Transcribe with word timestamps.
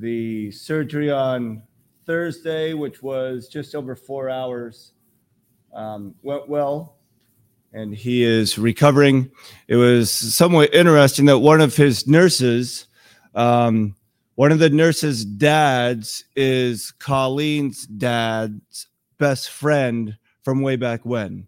the 0.00 0.50
surgery 0.50 1.10
on 1.10 1.62
Thursday, 2.06 2.74
which 2.74 3.02
was 3.02 3.48
just 3.48 3.74
over 3.74 3.94
four 3.94 4.30
hours, 4.30 4.92
um, 5.74 6.14
went 6.22 6.48
well, 6.48 6.96
and 7.72 7.94
he 7.94 8.24
is 8.24 8.58
recovering. 8.58 9.30
It 9.68 9.76
was 9.76 10.10
somewhat 10.10 10.74
interesting 10.74 11.26
that 11.26 11.38
one 11.38 11.60
of 11.60 11.76
his 11.76 12.06
nurses, 12.06 12.86
um, 13.34 13.94
one 14.34 14.52
of 14.52 14.58
the 14.58 14.70
nurses' 14.70 15.24
dads, 15.24 16.24
is 16.34 16.92
Colleen's 16.92 17.86
dad's 17.86 18.86
best 19.18 19.50
friend 19.50 20.16
from 20.42 20.62
way 20.62 20.76
back 20.76 21.04
when. 21.04 21.46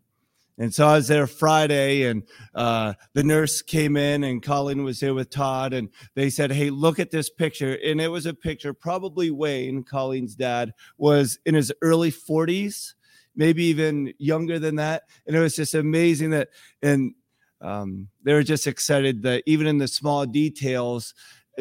And 0.59 0.73
so 0.75 0.87
I 0.87 0.97
was 0.97 1.09
there 1.09 1.27
Friday, 1.27 2.05
and 2.05 2.25
uh, 2.55 2.93
the 3.15 3.25
nurse 3.25 3.63
came 3.63 3.97
in, 3.97 4.23
and 4.23 4.43
Colleen 4.43 4.85
was 4.85 5.01
there 5.01 5.15
with 5.15 5.31
Todd, 5.31 5.73
and 5.73 5.89
they 6.15 6.29
said, 6.29 6.53
"Hey, 6.53 6.71
look 6.71 6.99
at 6.99 7.11
this 7.11 7.31
picture." 7.31 7.79
And 7.83 8.01
it 8.01 8.09
was 8.09 8.27
a 8.27 8.35
picture. 8.35 8.75
Probably 8.75 9.31
Wayne, 9.31 9.83
Colleen's 9.83 10.35
dad, 10.35 10.73
was 10.99 11.39
in 11.47 11.55
his 11.55 11.73
early 11.81 12.13
40s, 12.13 12.95
maybe 13.35 13.65
even 13.65 14.13
younger 14.19 14.59
than 14.59 14.77
that. 14.77 15.05
And 15.27 15.35
it 15.35 15.41
was 15.41 15.57
just 15.57 15.75
amazing 15.75 16.31
that, 16.31 16.49
and 16.83 17.15
um, 17.63 18.09
they 18.23 18.35
were 18.35 18.43
just 18.43 18.67
excited 18.67 19.23
that 19.23 19.45
even 19.47 19.67
in 19.67 19.79
the 19.79 19.89
small 19.89 20.27
details, 20.27 21.15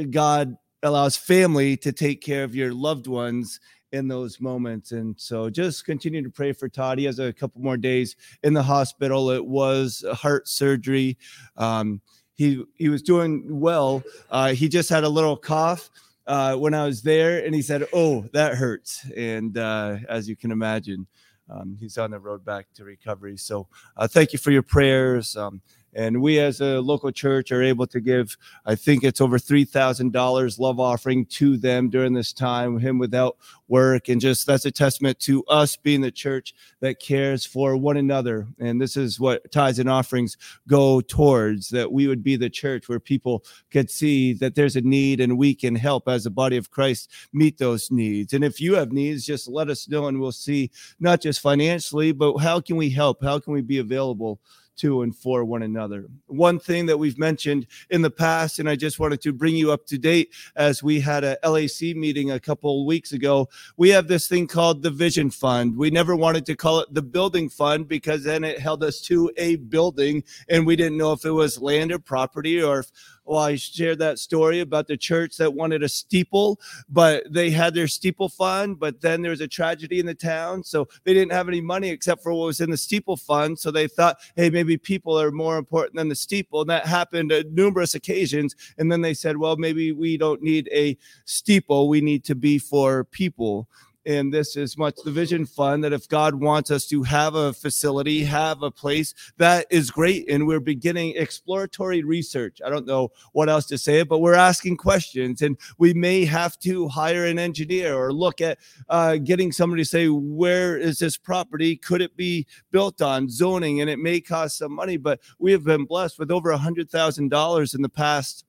God 0.09 0.55
allows 0.83 1.15
family 1.15 1.77
to 1.77 1.91
take 1.91 2.21
care 2.21 2.43
of 2.43 2.55
your 2.55 2.73
loved 2.73 3.07
ones 3.07 3.59
in 3.91 4.07
those 4.07 4.39
moments. 4.39 4.91
And 4.91 5.19
so 5.19 5.49
just 5.49 5.85
continue 5.85 6.21
to 6.23 6.29
pray 6.29 6.53
for 6.53 6.69
Todd. 6.69 6.97
He 6.97 7.05
has 7.05 7.19
a 7.19 7.33
couple 7.33 7.61
more 7.61 7.77
days 7.77 8.15
in 8.43 8.53
the 8.53 8.63
hospital. 8.63 9.29
It 9.31 9.45
was 9.45 10.05
heart 10.13 10.47
surgery. 10.47 11.17
Um, 11.57 12.01
he, 12.35 12.63
he 12.75 12.89
was 12.89 13.01
doing 13.01 13.59
well. 13.59 14.03
Uh, 14.29 14.53
he 14.53 14.69
just 14.69 14.89
had 14.89 15.03
a 15.03 15.09
little 15.09 15.37
cough 15.37 15.89
uh, 16.27 16.55
when 16.55 16.73
I 16.73 16.85
was 16.85 17.01
there, 17.01 17.43
and 17.45 17.53
he 17.53 17.61
said, 17.61 17.87
Oh, 17.93 18.21
that 18.33 18.55
hurts. 18.55 19.05
And 19.15 19.57
uh, 19.57 19.97
as 20.07 20.29
you 20.29 20.35
can 20.35 20.51
imagine, 20.51 21.07
um, 21.49 21.75
he's 21.79 21.97
on 21.97 22.11
the 22.11 22.19
road 22.19 22.45
back 22.45 22.67
to 22.75 22.85
recovery. 22.85 23.37
So 23.37 23.67
uh, 23.97 24.07
thank 24.07 24.31
you 24.31 24.39
for 24.39 24.51
your 24.51 24.63
prayers. 24.63 25.35
Um, 25.35 25.61
and 25.93 26.21
we, 26.21 26.39
as 26.39 26.61
a 26.61 26.79
local 26.79 27.11
church, 27.11 27.51
are 27.51 27.61
able 27.61 27.87
to 27.87 27.99
give, 27.99 28.37
I 28.65 28.75
think 28.75 29.03
it's 29.03 29.21
over 29.21 29.37
$3,000 29.37 30.59
love 30.59 30.79
offering 30.79 31.25
to 31.25 31.57
them 31.57 31.89
during 31.89 32.13
this 32.13 32.31
time, 32.33 32.79
him 32.79 32.97
without 32.97 33.37
work. 33.67 34.09
And 34.09 34.21
just 34.21 34.47
that's 34.47 34.65
a 34.65 34.71
testament 34.71 35.19
to 35.21 35.43
us 35.45 35.75
being 35.75 36.01
the 36.01 36.11
church 36.11 36.53
that 36.79 36.99
cares 36.99 37.45
for 37.45 37.75
one 37.75 37.97
another. 37.97 38.47
And 38.59 38.81
this 38.81 38.95
is 38.95 39.19
what 39.19 39.51
tithes 39.51 39.79
and 39.79 39.89
offerings 39.89 40.37
go 40.67 41.01
towards 41.01 41.69
that 41.69 41.91
we 41.91 42.07
would 42.07 42.23
be 42.23 42.35
the 42.35 42.49
church 42.49 42.87
where 42.87 42.99
people 42.99 43.43
could 43.71 43.89
see 43.89 44.33
that 44.33 44.55
there's 44.55 44.75
a 44.75 44.81
need 44.81 45.19
and 45.19 45.37
we 45.37 45.53
can 45.53 45.75
help 45.75 46.07
as 46.07 46.25
a 46.25 46.31
body 46.31 46.57
of 46.57 46.71
Christ 46.71 47.11
meet 47.33 47.57
those 47.57 47.91
needs. 47.91 48.33
And 48.33 48.43
if 48.43 48.61
you 48.61 48.75
have 48.75 48.91
needs, 48.91 49.25
just 49.25 49.47
let 49.47 49.69
us 49.69 49.87
know 49.89 50.07
and 50.07 50.19
we'll 50.19 50.31
see 50.31 50.71
not 50.99 51.21
just 51.21 51.41
financially, 51.41 52.11
but 52.11 52.37
how 52.37 52.59
can 52.61 52.77
we 52.77 52.89
help? 52.89 53.23
How 53.23 53.39
can 53.39 53.53
we 53.53 53.61
be 53.61 53.79
available? 53.79 54.39
To 54.77 55.01
and 55.01 55.15
for 55.15 55.43
one 55.43 55.63
another. 55.63 56.07
One 56.27 56.59
thing 56.59 56.85
that 56.87 56.97
we've 56.97 57.17
mentioned 57.17 57.67
in 57.89 58.01
the 58.01 58.11
past, 58.11 58.59
and 58.59 58.69
I 58.69 58.75
just 58.75 58.99
wanted 58.99 59.21
to 59.21 59.33
bring 59.33 59.55
you 59.55 59.71
up 59.71 59.85
to 59.87 59.97
date 59.97 60.33
as 60.55 60.81
we 60.83 60.99
had 60.99 61.23
a 61.23 61.37
LAC 61.43 61.95
meeting 61.95 62.31
a 62.31 62.39
couple 62.39 62.85
weeks 62.85 63.11
ago, 63.11 63.49
we 63.77 63.89
have 63.89 64.07
this 64.07 64.27
thing 64.27 64.47
called 64.47 64.81
the 64.81 64.89
Vision 64.89 65.29
Fund. 65.29 65.75
We 65.75 65.89
never 65.89 66.15
wanted 66.15 66.45
to 66.47 66.55
call 66.55 66.79
it 66.79 66.93
the 66.93 67.01
Building 67.01 67.49
Fund 67.49 67.87
because 67.87 68.23
then 68.23 68.43
it 68.43 68.59
held 68.59 68.83
us 68.83 69.01
to 69.01 69.31
a 69.37 69.57
building 69.57 70.23
and 70.49 70.65
we 70.65 70.75
didn't 70.75 70.97
know 70.97 71.13
if 71.13 71.25
it 71.25 71.31
was 71.31 71.61
land 71.61 71.91
or 71.91 71.99
property 71.99 72.61
or 72.61 72.79
if 72.79 72.91
well, 73.25 73.39
I 73.39 73.55
shared 73.55 73.99
that 73.99 74.19
story 74.19 74.59
about 74.59 74.87
the 74.87 74.97
church 74.97 75.37
that 75.37 75.53
wanted 75.53 75.83
a 75.83 75.89
steeple, 75.89 76.59
but 76.89 77.31
they 77.31 77.49
had 77.49 77.73
their 77.73 77.87
steeple 77.87 78.29
fund, 78.29 78.79
but 78.79 78.99
then 79.01 79.21
there 79.21 79.31
was 79.31 79.41
a 79.41 79.47
tragedy 79.47 79.99
in 79.99 80.05
the 80.05 80.15
town. 80.15 80.63
So 80.63 80.87
they 81.03 81.13
didn't 81.13 81.31
have 81.31 81.47
any 81.47 81.61
money 81.61 81.89
except 81.89 82.23
for 82.23 82.33
what 82.33 82.45
was 82.45 82.61
in 82.61 82.71
the 82.71 82.77
steeple 82.77 83.17
fund. 83.17 83.57
So 83.57 83.71
they 83.71 83.87
thought, 83.87 84.17
hey, 84.35 84.49
maybe 84.49 84.77
people 84.77 85.19
are 85.19 85.31
more 85.31 85.57
important 85.57 85.95
than 85.95 86.09
the 86.09 86.15
steeple. 86.15 86.61
And 86.61 86.69
that 86.69 86.85
happened 86.85 87.31
at 87.31 87.51
numerous 87.51 87.95
occasions. 87.95 88.55
And 88.77 88.91
then 88.91 89.01
they 89.01 89.13
said, 89.13 89.37
well, 89.37 89.55
maybe 89.55 89.91
we 89.91 90.17
don't 90.17 90.41
need 90.41 90.67
a 90.71 90.97
steeple. 91.25 91.89
We 91.89 92.01
need 92.01 92.23
to 92.25 92.35
be 92.35 92.57
for 92.57 93.03
people 93.05 93.67
and 94.05 94.33
this 94.33 94.55
is 94.55 94.77
much 94.77 94.95
the 95.03 95.11
vision 95.11 95.45
fund 95.45 95.83
that 95.83 95.93
if 95.93 96.07
God 96.07 96.35
wants 96.35 96.71
us 96.71 96.87
to 96.87 97.03
have 97.03 97.35
a 97.35 97.53
facility, 97.53 98.23
have 98.23 98.63
a 98.63 98.71
place, 98.71 99.13
that 99.37 99.67
is 99.69 99.91
great. 99.91 100.29
And 100.29 100.47
we're 100.47 100.59
beginning 100.59 101.15
exploratory 101.15 102.03
research. 102.03 102.59
I 102.65 102.69
don't 102.69 102.87
know 102.87 103.11
what 103.33 103.49
else 103.49 103.65
to 103.67 103.77
say, 103.77 104.03
but 104.03 104.19
we're 104.19 104.33
asking 104.33 104.77
questions, 104.77 105.41
and 105.41 105.57
we 105.77 105.93
may 105.93 106.25
have 106.25 106.57
to 106.59 106.87
hire 106.87 107.25
an 107.25 107.39
engineer 107.39 107.95
or 107.95 108.11
look 108.11 108.41
at 108.41 108.57
uh, 108.89 109.17
getting 109.17 109.51
somebody 109.51 109.83
to 109.83 109.89
say, 109.89 110.07
where 110.07 110.77
is 110.77 110.99
this 110.99 111.17
property? 111.17 111.75
Could 111.75 112.01
it 112.01 112.15
be 112.15 112.47
built 112.71 113.01
on 113.01 113.29
zoning? 113.29 113.81
And 113.81 113.89
it 113.89 113.99
may 113.99 114.21
cost 114.21 114.57
some 114.57 114.73
money, 114.73 114.97
but 114.97 115.19
we 115.39 115.51
have 115.51 115.63
been 115.63 115.85
blessed 115.85 116.19
with 116.19 116.31
over 116.31 116.51
a 116.51 116.57
hundred 116.57 116.89
thousand 116.89 117.29
dollars 117.29 117.73
in 117.73 117.81
the 117.81 117.89
past. 117.89 118.45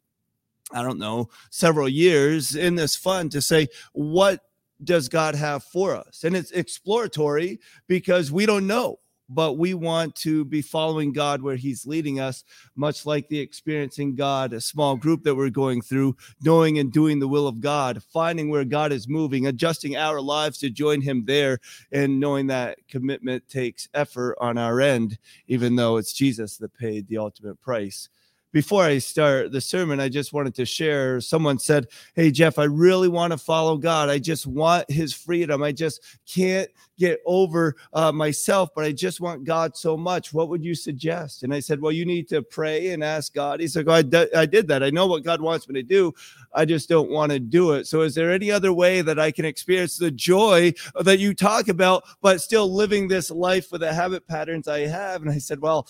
I 0.74 0.82
don't 0.82 0.98
know, 0.98 1.28
several 1.50 1.88
years 1.88 2.56
in 2.56 2.76
this 2.76 2.96
fund 2.96 3.30
to 3.32 3.42
say, 3.42 3.68
what 3.92 4.40
does 4.84 5.08
God 5.08 5.34
have 5.34 5.64
for 5.64 5.94
us? 5.94 6.24
And 6.24 6.36
it's 6.36 6.50
exploratory 6.50 7.60
because 7.88 8.32
we 8.32 8.46
don't 8.46 8.66
know, 8.66 8.98
but 9.28 9.58
we 9.58 9.74
want 9.74 10.14
to 10.16 10.44
be 10.44 10.62
following 10.62 11.12
God 11.12 11.42
where 11.42 11.56
He's 11.56 11.86
leading 11.86 12.20
us, 12.20 12.44
much 12.76 13.06
like 13.06 13.28
the 13.28 13.38
experiencing 13.38 14.14
God, 14.14 14.52
a 14.52 14.60
small 14.60 14.96
group 14.96 15.22
that 15.24 15.34
we're 15.34 15.50
going 15.50 15.82
through, 15.82 16.16
knowing 16.42 16.78
and 16.78 16.92
doing 16.92 17.18
the 17.18 17.28
will 17.28 17.46
of 17.46 17.60
God, 17.60 18.02
finding 18.02 18.50
where 18.50 18.64
God 18.64 18.92
is 18.92 19.08
moving, 19.08 19.46
adjusting 19.46 19.96
our 19.96 20.20
lives 20.20 20.58
to 20.58 20.70
join 20.70 21.00
Him 21.00 21.24
there, 21.26 21.58
and 21.90 22.20
knowing 22.20 22.48
that 22.48 22.78
commitment 22.88 23.48
takes 23.48 23.88
effort 23.94 24.36
on 24.40 24.58
our 24.58 24.80
end, 24.80 25.18
even 25.46 25.76
though 25.76 25.96
it's 25.96 26.12
Jesus 26.12 26.56
that 26.58 26.74
paid 26.74 27.06
the 27.08 27.18
ultimate 27.18 27.60
price 27.60 28.08
before 28.52 28.84
I 28.84 28.98
start 28.98 29.50
the 29.50 29.60
sermon, 29.60 29.98
I 29.98 30.08
just 30.08 30.32
wanted 30.32 30.54
to 30.56 30.66
share. 30.66 31.20
Someone 31.20 31.58
said, 31.58 31.88
Hey, 32.14 32.30
Jeff, 32.30 32.58
I 32.58 32.64
really 32.64 33.08
want 33.08 33.32
to 33.32 33.38
follow 33.38 33.76
God. 33.76 34.08
I 34.08 34.18
just 34.18 34.46
want 34.46 34.90
his 34.90 35.14
freedom. 35.14 35.62
I 35.62 35.72
just 35.72 36.02
can't 36.26 36.68
get 36.98 37.20
over 37.26 37.74
uh, 37.94 38.12
myself, 38.12 38.70
but 38.74 38.84
I 38.84 38.92
just 38.92 39.20
want 39.20 39.44
God 39.44 39.76
so 39.76 39.96
much. 39.96 40.32
What 40.32 40.48
would 40.50 40.64
you 40.64 40.74
suggest? 40.74 41.42
And 41.42 41.52
I 41.52 41.60
said, 41.60 41.80
Well, 41.80 41.92
you 41.92 42.04
need 42.04 42.28
to 42.28 42.42
pray 42.42 42.90
and 42.90 43.02
ask 43.02 43.34
God. 43.34 43.60
He 43.60 43.68
said, 43.68 43.88
oh, 43.88 43.92
I, 43.92 44.02
d- 44.02 44.32
I 44.36 44.46
did 44.46 44.68
that. 44.68 44.82
I 44.82 44.90
know 44.90 45.06
what 45.06 45.24
God 45.24 45.40
wants 45.40 45.68
me 45.68 45.74
to 45.74 45.82
do. 45.82 46.12
I 46.54 46.64
just 46.64 46.88
don't 46.88 47.10
want 47.10 47.32
to 47.32 47.40
do 47.40 47.72
it. 47.72 47.86
So, 47.86 48.02
is 48.02 48.14
there 48.14 48.30
any 48.30 48.50
other 48.50 48.72
way 48.72 49.02
that 49.02 49.18
I 49.18 49.30
can 49.30 49.44
experience 49.44 49.96
the 49.96 50.10
joy 50.10 50.74
that 51.00 51.18
you 51.18 51.34
talk 51.34 51.68
about, 51.68 52.04
but 52.20 52.42
still 52.42 52.72
living 52.72 53.08
this 53.08 53.30
life 53.30 53.72
with 53.72 53.80
the 53.80 53.92
habit 53.92 54.26
patterns 54.26 54.68
I 54.68 54.80
have? 54.80 55.22
And 55.22 55.30
I 55.30 55.38
said, 55.38 55.60
Well, 55.60 55.88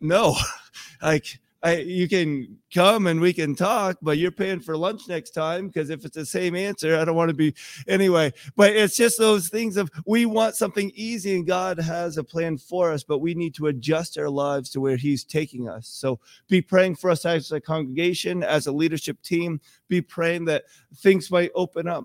no, 0.00 0.36
like, 1.02 1.38
I, 1.64 1.76
you 1.78 2.08
can 2.10 2.58
come 2.74 3.06
and 3.06 3.22
we 3.22 3.32
can 3.32 3.56
talk, 3.56 3.96
but 4.02 4.18
you're 4.18 4.30
paying 4.30 4.60
for 4.60 4.76
lunch 4.76 5.08
next 5.08 5.30
time 5.30 5.68
because 5.68 5.88
if 5.88 6.04
it's 6.04 6.14
the 6.14 6.26
same 6.26 6.54
answer, 6.54 6.98
I 6.98 7.06
don't 7.06 7.16
want 7.16 7.30
to 7.30 7.34
be 7.34 7.54
anyway. 7.88 8.34
But 8.54 8.76
it's 8.76 8.96
just 8.96 9.18
those 9.18 9.48
things 9.48 9.78
of 9.78 9.90
we 10.04 10.26
want 10.26 10.56
something 10.56 10.92
easy 10.94 11.36
and 11.36 11.46
God 11.46 11.78
has 11.80 12.18
a 12.18 12.24
plan 12.24 12.58
for 12.58 12.92
us, 12.92 13.02
but 13.02 13.20
we 13.20 13.34
need 13.34 13.54
to 13.54 13.68
adjust 13.68 14.18
our 14.18 14.28
lives 14.28 14.68
to 14.70 14.80
where 14.80 14.98
He's 14.98 15.24
taking 15.24 15.66
us. 15.66 15.88
So 15.88 16.20
be 16.48 16.60
praying 16.60 16.96
for 16.96 17.08
us 17.08 17.24
as 17.24 17.50
a 17.50 17.62
congregation, 17.62 18.42
as 18.42 18.66
a 18.66 18.72
leadership 18.72 19.22
team. 19.22 19.58
Be 19.88 20.02
praying 20.02 20.44
that 20.46 20.64
things 20.96 21.30
might 21.30 21.50
open 21.54 21.88
up. 21.88 22.04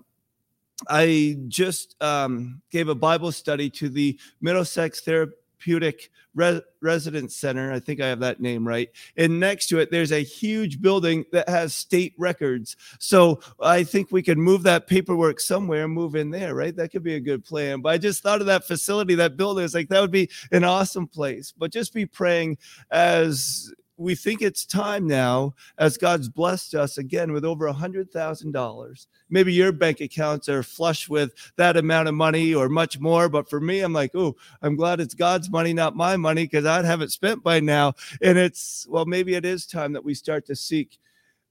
I 0.88 1.36
just 1.48 2.02
um, 2.02 2.62
gave 2.70 2.88
a 2.88 2.94
Bible 2.94 3.32
study 3.32 3.68
to 3.70 3.90
the 3.90 4.18
Middlesex 4.40 5.02
Therapy 5.02 5.34
Therapeutic 5.60 6.10
Re- 6.34 6.62
Residence 6.80 7.36
Center. 7.36 7.72
I 7.72 7.80
think 7.80 8.00
I 8.00 8.08
have 8.08 8.20
that 8.20 8.40
name 8.40 8.66
right. 8.66 8.88
And 9.16 9.38
next 9.40 9.66
to 9.68 9.78
it, 9.78 9.90
there's 9.90 10.12
a 10.12 10.22
huge 10.22 10.80
building 10.80 11.24
that 11.32 11.48
has 11.48 11.74
state 11.74 12.14
records. 12.16 12.76
So 12.98 13.40
I 13.60 13.84
think 13.84 14.10
we 14.10 14.22
could 14.22 14.38
move 14.38 14.62
that 14.64 14.86
paperwork 14.86 15.40
somewhere 15.40 15.88
move 15.88 16.14
in 16.14 16.30
there, 16.30 16.54
right? 16.54 16.74
That 16.74 16.92
could 16.92 17.02
be 17.02 17.14
a 17.14 17.20
good 17.20 17.44
plan. 17.44 17.80
But 17.80 17.90
I 17.90 17.98
just 17.98 18.22
thought 18.22 18.40
of 18.40 18.46
that 18.46 18.64
facility, 18.64 19.14
that 19.16 19.36
building. 19.36 19.64
It's 19.64 19.74
like 19.74 19.88
that 19.88 20.00
would 20.00 20.10
be 20.10 20.30
an 20.52 20.64
awesome 20.64 21.06
place. 21.06 21.52
But 21.56 21.72
just 21.72 21.92
be 21.92 22.06
praying 22.06 22.58
as 22.90 23.72
we 24.00 24.14
think 24.14 24.40
it's 24.40 24.64
time 24.64 25.06
now, 25.06 25.54
as 25.76 25.98
God's 25.98 26.30
blessed 26.30 26.74
us 26.74 26.96
again 26.96 27.32
with 27.32 27.44
over 27.44 27.66
a 27.66 27.72
hundred 27.72 28.10
thousand 28.10 28.52
dollars. 28.52 29.06
Maybe 29.28 29.52
your 29.52 29.72
bank 29.72 30.00
accounts 30.00 30.48
are 30.48 30.62
flush 30.62 31.06
with 31.06 31.32
that 31.56 31.76
amount 31.76 32.08
of 32.08 32.14
money 32.14 32.54
or 32.54 32.70
much 32.70 32.98
more, 32.98 33.28
but 33.28 33.50
for 33.50 33.60
me, 33.60 33.80
I'm 33.80 33.92
like, 33.92 34.12
oh, 34.14 34.36
I'm 34.62 34.74
glad 34.74 35.00
it's 35.00 35.12
God's 35.12 35.50
money, 35.50 35.74
not 35.74 35.96
my 35.96 36.16
money, 36.16 36.44
because 36.44 36.64
I'd 36.64 36.86
have 36.86 37.02
it 37.02 37.12
spent 37.12 37.42
by 37.44 37.60
now. 37.60 37.92
And 38.22 38.38
it's 38.38 38.86
well, 38.88 39.04
maybe 39.04 39.34
it 39.34 39.44
is 39.44 39.66
time 39.66 39.92
that 39.92 40.04
we 40.04 40.14
start 40.14 40.46
to 40.46 40.56
seek 40.56 40.98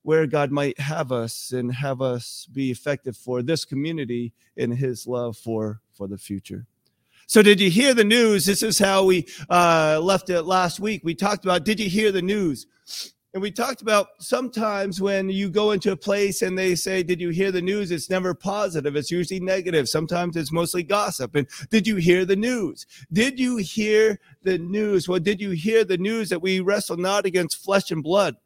where 0.02 0.26
God 0.26 0.50
might 0.50 0.80
have 0.80 1.12
us 1.12 1.52
and 1.52 1.72
have 1.72 2.02
us 2.02 2.48
be 2.52 2.72
effective 2.72 3.16
for 3.16 3.44
this 3.44 3.64
community 3.64 4.34
in 4.58 4.72
His 4.72 5.06
love 5.06 5.38
for 5.38 5.82
for 5.94 6.08
the 6.08 6.18
future. 6.18 6.66
So, 7.30 7.44
did 7.44 7.62
you 7.62 7.70
hear 7.70 7.94
the 7.94 8.04
news? 8.04 8.48
This 8.48 8.64
is 8.64 8.80
how 8.80 9.04
we 9.06 9.28
uh, 9.52 10.00
left 10.02 10.32
it 10.32 10.42
last 10.46 10.80
week. 10.80 11.02
We 11.04 11.14
talked 11.14 11.46
about, 11.46 11.64
did 11.64 11.80
you 11.80 11.88
hear 11.88 12.12
the 12.12 12.24
news? 12.24 12.66
And 13.36 13.44
we 13.44 13.52
talked 13.52 13.84
about 13.84 14.08
sometimes 14.20 15.00
when 15.00 15.30
you 15.30 15.52
go 15.52 15.70
into 15.70 15.92
a 15.92 15.96
place 15.96 16.42
and 16.42 16.58
they 16.58 16.74
say, 16.74 17.04
Did 17.04 17.22
you 17.22 17.30
hear 17.30 17.52
the 17.52 17.62
news? 17.62 17.92
It's 17.92 18.10
never 18.10 18.34
positive. 18.34 18.96
It's 18.96 19.12
usually 19.12 19.40
negative. 19.40 19.88
Sometimes 19.88 20.36
it's 20.36 20.52
mostly 20.52 20.82
gossip. 20.82 21.36
And 21.36 21.48
did 21.70 21.86
you 21.86 21.98
hear 21.98 22.26
the 22.26 22.36
news? 22.36 22.88
Did 23.14 23.40
you 23.40 23.58
hear 23.58 24.20
the 24.42 24.58
news? 24.58 25.08
Well, 25.08 25.20
did 25.20 25.40
you 25.40 25.52
hear 25.52 25.86
the 25.86 26.00
news 26.00 26.30
that 26.30 26.42
we 26.42 26.62
wrestle 26.62 26.98
not 26.98 27.28
against 27.28 27.64
flesh 27.64 27.92
and 27.92 28.02
blood? 28.02 28.38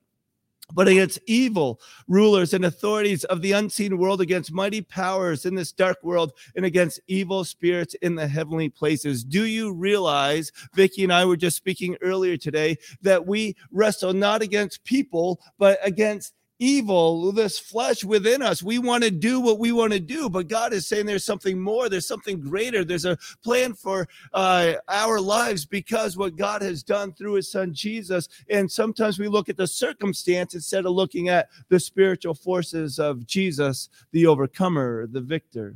But 0.74 0.88
against 0.88 1.20
evil 1.28 1.80
rulers 2.08 2.54
and 2.54 2.66
authorities 2.66 3.24
of 3.26 3.42
the 3.42 3.52
unseen 3.52 3.98
world, 3.98 4.22
against 4.22 4.52
mighty 4.52 4.82
powers 4.82 5.46
in 5.46 5.56
this 5.56 5.72
dark 5.72 5.98
world, 6.04 6.32
and 6.56 6.66
against 6.66 7.00
evil 7.08 7.44
spirits 7.44 7.96
in 7.96 8.16
the 8.16 8.28
heavenly 8.28 8.70
places. 8.70 9.24
Do 9.24 9.46
you 9.46 9.74
realize, 9.74 10.52
Vicki 10.74 11.04
and 11.04 11.14
I 11.14 11.26
were 11.26 11.38
just 11.38 11.58
speaking 11.58 11.98
earlier 12.02 12.38
today, 12.38 12.78
that 13.02 13.26
we 13.26 13.56
wrestle 13.72 14.14
not 14.14 14.42
against 14.42 14.84
people, 14.84 15.40
but 15.58 15.80
against 15.84 16.34
evil, 16.64 17.32
this 17.34 17.60
flesh 17.60 18.04
within 18.04 18.42
us. 18.42 18.64
We 18.64 18.80
want 18.80 19.04
to 19.04 19.12
do 19.12 19.40
what 19.40 19.60
we 19.60 19.72
want 19.72 19.92
to 19.94 20.00
do, 20.00 20.30
but 20.30 20.48
God 20.48 20.72
is 20.72 20.88
saying 20.88 21.06
there's 21.06 21.26
something 21.26 21.60
more, 21.60 21.90
there's 21.90 22.08
something 22.08 22.40
greater, 22.40 22.86
there's 22.86 23.06
a 23.06 23.18
plan 23.44 23.74
for 23.74 24.08
uh, 24.34 24.74
our 24.88 25.20
lives 25.20 25.66
because 25.66 26.16
what 26.16 26.38
God 26.38 26.62
has 26.62 26.82
done 26.82 27.14
through 27.14 27.34
his 27.34 27.52
son 27.52 27.74
Jesus. 27.74 28.30
And 28.50 28.72
sometimes 28.72 29.20
we 29.20 29.28
look 29.28 29.50
at 29.50 29.58
the 29.58 29.68
circumstance 29.68 30.56
instead 30.56 30.86
of 30.86 30.94
looking 30.94 31.28
at 31.28 31.50
the 31.68 31.80
spiritual 31.80 32.34
forces 32.34 32.98
of 32.98 33.28
Jesus, 33.28 33.90
the 34.12 34.26
overcomer, 34.26 35.08
the 35.08 35.22
victor. 35.22 35.76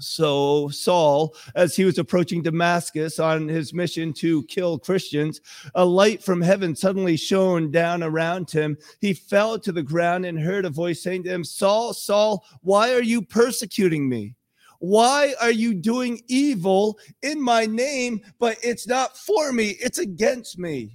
So, 0.00 0.68
Saul, 0.68 1.34
as 1.54 1.74
he 1.74 1.84
was 1.84 1.98
approaching 1.98 2.42
Damascus 2.42 3.18
on 3.18 3.48
his 3.48 3.72
mission 3.74 4.12
to 4.14 4.44
kill 4.44 4.78
Christians, 4.78 5.40
a 5.74 5.84
light 5.84 6.22
from 6.22 6.40
heaven 6.40 6.74
suddenly 6.76 7.16
shone 7.16 7.70
down 7.70 8.02
around 8.02 8.50
him. 8.50 8.76
He 9.00 9.12
fell 9.12 9.58
to 9.58 9.72
the 9.72 9.82
ground 9.82 10.24
and 10.24 10.38
heard 10.38 10.64
a 10.64 10.70
voice 10.70 11.02
saying 11.02 11.24
to 11.24 11.30
him, 11.30 11.44
Saul, 11.44 11.92
Saul, 11.94 12.44
why 12.62 12.92
are 12.92 13.02
you 13.02 13.22
persecuting 13.22 14.08
me? 14.08 14.34
Why 14.80 15.34
are 15.40 15.50
you 15.50 15.74
doing 15.74 16.22
evil 16.28 16.98
in 17.22 17.42
my 17.42 17.66
name? 17.66 18.20
But 18.38 18.58
it's 18.62 18.86
not 18.86 19.16
for 19.16 19.52
me, 19.52 19.76
it's 19.80 19.98
against 19.98 20.58
me. 20.58 20.94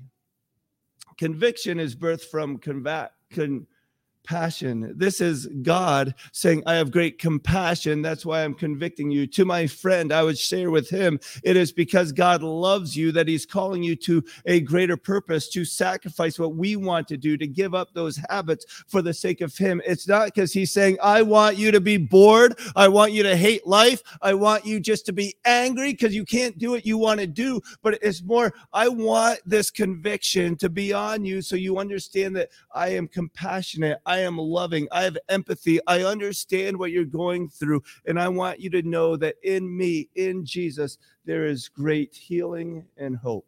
Conviction 1.17 1.79
is 1.79 1.95
birthed 1.95 2.25
from 2.25 2.57
combat. 2.57 3.13
Con- 3.31 3.67
passion. 4.23 4.93
This 4.95 5.21
is 5.21 5.47
God 5.61 6.15
saying, 6.31 6.63
I 6.65 6.75
have 6.75 6.91
great 6.91 7.19
compassion. 7.19 8.01
That's 8.01 8.25
why 8.25 8.43
I'm 8.43 8.53
convicting 8.53 9.11
you. 9.11 9.27
To 9.27 9.45
my 9.45 9.67
friend, 9.67 10.11
I 10.11 10.23
would 10.23 10.37
share 10.37 10.71
with 10.71 10.89
him, 10.89 11.19
it 11.43 11.57
is 11.57 11.71
because 11.71 12.11
God 12.11 12.43
loves 12.43 12.95
you 12.95 13.11
that 13.11 13.27
he's 13.27 13.45
calling 13.45 13.83
you 13.83 13.95
to 13.97 14.23
a 14.45 14.61
greater 14.61 14.97
purpose, 14.97 15.49
to 15.49 15.65
sacrifice 15.65 16.39
what 16.39 16.55
we 16.55 16.75
want 16.75 17.07
to 17.09 17.17
do, 17.17 17.37
to 17.37 17.47
give 17.47 17.73
up 17.73 17.93
those 17.93 18.19
habits 18.29 18.65
for 18.87 19.01
the 19.01 19.13
sake 19.13 19.41
of 19.41 19.57
him. 19.57 19.81
It's 19.85 20.07
not 20.07 20.25
because 20.25 20.53
he's 20.53 20.71
saying, 20.71 20.97
I 21.01 21.21
want 21.21 21.57
you 21.57 21.71
to 21.71 21.81
be 21.81 21.97
bored. 21.97 22.57
I 22.75 22.87
want 22.87 23.11
you 23.11 23.23
to 23.23 23.35
hate 23.35 23.67
life. 23.67 24.01
I 24.21 24.33
want 24.33 24.65
you 24.65 24.79
just 24.79 25.05
to 25.07 25.13
be 25.13 25.35
angry 25.45 25.91
because 25.91 26.15
you 26.15 26.25
can't 26.25 26.57
do 26.57 26.71
what 26.71 26.85
you 26.85 26.97
want 26.97 27.19
to 27.19 27.27
do. 27.27 27.61
But 27.81 27.99
it's 28.01 28.23
more, 28.23 28.53
I 28.71 28.87
want 28.87 29.39
this 29.45 29.69
conviction 29.71 30.55
to 30.57 30.69
be 30.69 30.93
on 30.93 31.25
you 31.25 31.41
so 31.41 31.55
you 31.55 31.77
understand 31.77 32.35
that 32.35 32.49
I 32.73 32.89
am 32.89 33.07
compassionate. 33.07 33.99
Am 34.19 34.37
loving. 34.37 34.87
I 34.91 35.03
have 35.03 35.17
empathy. 35.29 35.79
I 35.87 36.03
understand 36.03 36.77
what 36.77 36.91
you're 36.91 37.05
going 37.05 37.49
through. 37.49 37.83
And 38.05 38.19
I 38.19 38.27
want 38.29 38.59
you 38.59 38.69
to 38.71 38.81
know 38.81 39.15
that 39.17 39.35
in 39.43 39.75
me, 39.75 40.09
in 40.15 40.45
Jesus, 40.45 40.97
there 41.25 41.45
is 41.45 41.67
great 41.69 42.13
healing 42.13 42.85
and 42.97 43.15
hope. 43.15 43.45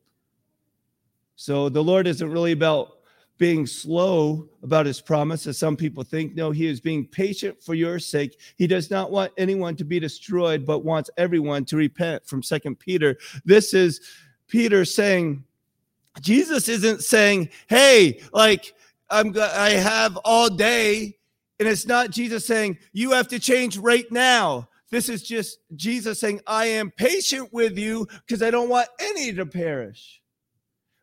So 1.36 1.70
the 1.70 1.84
Lord 1.84 2.08
isn't 2.08 2.32
really 2.32 2.54
about 2.54 3.00
being 3.38 3.68
slow 3.68 4.48
about 4.64 4.86
his 4.86 5.02
promise, 5.02 5.46
as 5.46 5.58
some 5.58 5.76
people 5.76 6.04
think. 6.04 6.36
No, 6.36 6.52
he 6.52 6.68
is 6.68 6.80
being 6.80 7.06
patient 7.06 7.62
for 7.62 7.74
your 7.74 8.00
sake. 8.00 8.40
He 8.56 8.66
does 8.66 8.90
not 8.90 9.12
want 9.12 9.34
anyone 9.38 9.76
to 9.76 9.84
be 9.84 10.00
destroyed, 10.00 10.66
but 10.66 10.86
wants 10.86 11.10
everyone 11.18 11.66
to 11.66 11.76
repent 11.76 12.26
from 12.26 12.42
Second 12.42 12.80
Peter. 12.80 13.18
This 13.44 13.74
is 13.74 14.00
Peter 14.48 14.86
saying, 14.86 15.44
Jesus 16.22 16.70
isn't 16.70 17.04
saying, 17.04 17.50
hey, 17.68 18.22
like, 18.32 18.74
I'm 19.10 19.36
I 19.38 19.72
have 19.72 20.18
all 20.18 20.50
day, 20.50 21.18
and 21.60 21.68
it's 21.68 21.88
not 21.88 22.12
Jesus 22.12 22.46
saying 22.46 22.78
you 22.92 23.12
have 23.12 23.28
to 23.30 23.40
change 23.40 23.78
right 23.78 24.10
now. 24.12 24.68
This 24.92 25.10
is 25.10 25.24
just 25.24 25.60
Jesus 25.76 26.20
saying, 26.20 26.42
I 26.48 26.68
am 26.68 26.92
patient 26.92 27.52
with 27.52 27.78
you 27.78 28.08
because 28.26 28.42
I 28.42 28.52
don't 28.52 28.70
want 28.70 28.88
any 29.00 29.34
to 29.34 29.46
perish. 29.46 30.22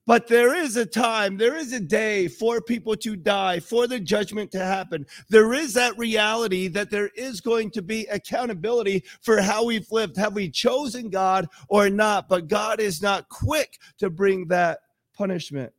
But 0.05 0.27
there 0.27 0.55
is 0.55 0.77
a 0.77 0.87
time, 0.87 1.37
there 1.37 1.57
is 1.57 1.73
a 1.73 1.79
day 1.79 2.27
for 2.27 2.61
people 2.61 2.97
to 2.97 3.15
die, 3.15 3.61
for 3.61 3.87
the 3.87 4.01
judgment 4.01 4.51
to 4.53 4.65
happen. 4.65 5.07
There 5.29 5.53
is 5.53 5.75
that 5.75 5.97
reality 5.97 6.67
that 6.69 6.91
there 6.91 7.11
is 7.15 7.41
going 7.41 7.71
to 7.73 7.83
be 7.83 8.07
accountability 8.07 9.05
for 9.21 9.41
how 9.41 9.65
we've 9.65 9.91
lived. 9.93 10.17
Have 10.17 10.35
we 10.35 10.51
chosen 10.51 11.09
God 11.09 11.49
or 11.69 11.89
not? 11.89 12.29
But 12.29 12.49
God 12.49 12.81
is 12.81 13.01
not 13.01 13.29
quick 13.29 13.79
to 13.99 14.11
bring 14.11 14.49
that 14.49 14.81
punishment 15.15 15.73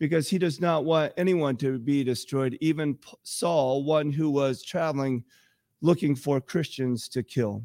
because 0.00 0.28
he 0.28 0.38
does 0.38 0.60
not 0.60 0.84
want 0.84 1.12
anyone 1.18 1.56
to 1.58 1.78
be 1.78 2.02
destroyed, 2.02 2.56
even 2.60 2.98
Saul, 3.22 3.84
one 3.84 4.10
who 4.10 4.30
was 4.30 4.64
traveling 4.64 5.22
looking 5.82 6.16
for 6.16 6.40
Christians 6.40 7.06
to 7.10 7.22
kill. 7.22 7.62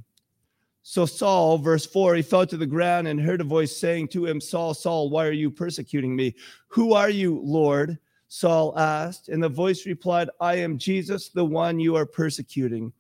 So 0.84 1.06
Saul, 1.06 1.58
verse 1.58 1.86
4, 1.86 2.16
he 2.16 2.22
fell 2.22 2.46
to 2.46 2.58
the 2.58 2.66
ground 2.68 3.08
and 3.08 3.20
heard 3.20 3.42
a 3.42 3.46
voice 3.46 3.76
saying 3.76 4.10
to 4.10 4.26
him, 4.26 4.40
Saul, 4.40 4.74
Saul, 4.74 5.10
why 5.10 5.26
are 5.26 5.32
you 5.32 5.50
persecuting 5.50 6.16
me? 6.16 6.36
Who 6.68 6.94
are 6.94 7.10
you, 7.10 7.40
Lord? 7.44 7.98
Saul 8.28 8.78
asked. 8.78 9.30
And 9.30 9.42
the 9.42 9.50
voice 9.50 9.86
replied, 9.86 10.30
I 10.42 10.56
am 10.56 10.78
Jesus, 10.78 11.30
the 11.30 11.46
one 11.46 11.80
you 11.80 11.96
are 11.96 12.06
persecuting 12.06 12.92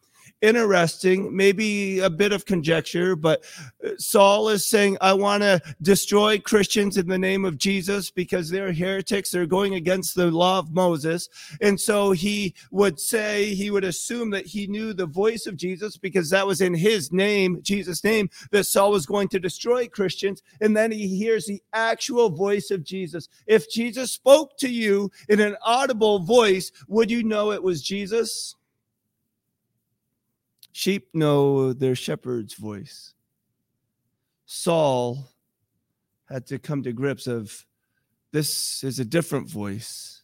interesting, 0.41 1.35
maybe 1.35 1.99
a 1.99 2.09
bit 2.09 2.31
of 2.31 2.45
conjecture, 2.45 3.15
but 3.15 3.43
uh, 3.83 3.91
Saul 3.97 4.49
is 4.49 4.65
saying, 4.65 4.97
I 5.01 5.13
want 5.13 5.43
to 5.43 5.61
destroy 5.81 6.39
Christians 6.39 6.97
in 6.97 7.07
the 7.07 7.17
name 7.17 7.45
of 7.45 7.57
Jesus 7.57 8.11
because 8.11 8.49
they're 8.49 8.73
heretics. 8.73 9.31
They're 9.31 9.45
going 9.45 9.75
against 9.75 10.15
the 10.15 10.27
law 10.27 10.59
of 10.59 10.73
Moses. 10.73 11.29
And 11.61 11.79
so 11.79 12.11
he 12.11 12.53
would 12.71 12.99
say, 12.99 13.53
he 13.55 13.71
would 13.71 13.83
assume 13.83 14.29
that 14.31 14.45
he 14.45 14.67
knew 14.67 14.93
the 14.93 15.05
voice 15.05 15.45
of 15.45 15.55
Jesus 15.55 15.97
because 15.97 16.29
that 16.29 16.47
was 16.47 16.61
in 16.61 16.73
his 16.73 17.11
name, 17.11 17.59
Jesus' 17.61 18.03
name, 18.03 18.29
that 18.51 18.65
Saul 18.65 18.91
was 18.91 19.05
going 19.05 19.29
to 19.29 19.39
destroy 19.39 19.87
Christians. 19.87 20.43
And 20.61 20.75
then 20.75 20.91
he 20.91 21.07
hears 21.17 21.45
the 21.45 21.61
actual 21.73 22.29
voice 22.29 22.71
of 22.71 22.83
Jesus. 22.83 23.29
If 23.47 23.69
Jesus 23.69 24.11
spoke 24.11 24.57
to 24.57 24.69
you 24.69 25.11
in 25.29 25.39
an 25.39 25.55
audible 25.63 26.19
voice, 26.19 26.71
would 26.87 27.09
you 27.09 27.23
know 27.23 27.51
it 27.51 27.63
was 27.63 27.81
Jesus? 27.81 28.55
Sheep 30.77 31.07
know 31.13 31.71
their 31.71 31.95
shepherd's 31.95 32.53
voice. 32.53 33.13
Saul 34.45 35.29
had 36.27 36.45
to 36.47 36.59
come 36.59 36.83
to 36.83 36.91
grips 36.91 37.27
of 37.27 37.65
this 38.33 38.83
is 38.83 38.99
a 38.99 39.05
different 39.05 39.49
voice. 39.49 40.23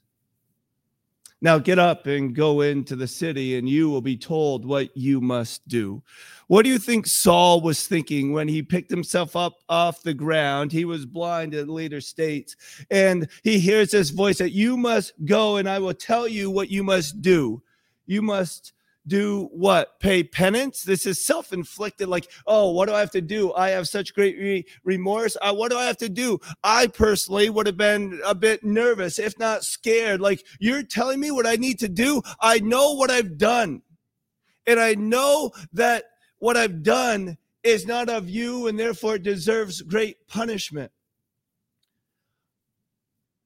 Now 1.41 1.57
get 1.57 1.79
up 1.79 2.05
and 2.05 2.35
go 2.35 2.59
into 2.59 2.97
the 2.97 3.07
city, 3.07 3.57
and 3.57 3.69
you 3.69 3.89
will 3.89 4.01
be 4.01 4.17
told 4.17 4.65
what 4.65 4.89
you 4.95 5.21
must 5.21 5.65
do. 5.69 6.03
What 6.47 6.63
do 6.63 6.69
you 6.69 6.79
think 6.79 7.07
Saul 7.07 7.61
was 7.61 7.87
thinking 7.87 8.33
when 8.33 8.49
he 8.49 8.61
picked 8.61 8.91
himself 8.91 9.37
up 9.37 9.53
off 9.69 10.03
the 10.03 10.13
ground? 10.13 10.73
He 10.73 10.83
was 10.83 11.05
blind 11.05 11.53
in 11.53 11.69
later 11.69 12.01
states, 12.01 12.57
and 12.91 13.29
he 13.45 13.57
hears 13.57 13.91
this 13.91 14.09
voice 14.09 14.39
that 14.39 14.51
you 14.51 14.75
must 14.75 15.13
go, 15.23 15.55
and 15.55 15.69
I 15.69 15.79
will 15.79 15.93
tell 15.93 16.27
you 16.27 16.51
what 16.51 16.69
you 16.69 16.83
must 16.83 17.21
do. 17.21 17.63
You 18.05 18.21
must 18.21 18.73
do 19.11 19.49
what? 19.51 19.99
Pay 19.99 20.23
penance? 20.23 20.83
This 20.83 21.05
is 21.05 21.19
self 21.19 21.51
inflicted. 21.51 22.07
Like, 22.07 22.31
oh, 22.47 22.71
what 22.71 22.87
do 22.87 22.95
I 22.95 23.01
have 23.01 23.11
to 23.11 23.19
do? 23.19 23.53
I 23.53 23.71
have 23.71 23.89
such 23.89 24.15
great 24.15 24.37
re- 24.39 24.65
remorse. 24.85 25.35
Uh, 25.41 25.53
what 25.53 25.69
do 25.69 25.77
I 25.77 25.83
have 25.83 25.97
to 25.97 26.07
do? 26.07 26.39
I 26.63 26.87
personally 26.87 27.49
would 27.49 27.67
have 27.67 27.75
been 27.75 28.21
a 28.25 28.33
bit 28.33 28.63
nervous, 28.63 29.19
if 29.19 29.37
not 29.37 29.65
scared. 29.65 30.21
Like, 30.21 30.45
you're 30.61 30.81
telling 30.81 31.19
me 31.19 31.29
what 31.29 31.45
I 31.45 31.57
need 31.57 31.77
to 31.79 31.89
do? 31.89 32.21
I 32.39 32.59
know 32.59 32.93
what 32.93 33.11
I've 33.11 33.37
done. 33.37 33.81
And 34.65 34.79
I 34.79 34.93
know 34.93 35.51
that 35.73 36.05
what 36.39 36.55
I've 36.55 36.81
done 36.81 37.37
is 37.65 37.85
not 37.85 38.07
of 38.07 38.29
you 38.29 38.67
and 38.67 38.79
therefore 38.79 39.17
deserves 39.17 39.81
great 39.81 40.25
punishment. 40.29 40.89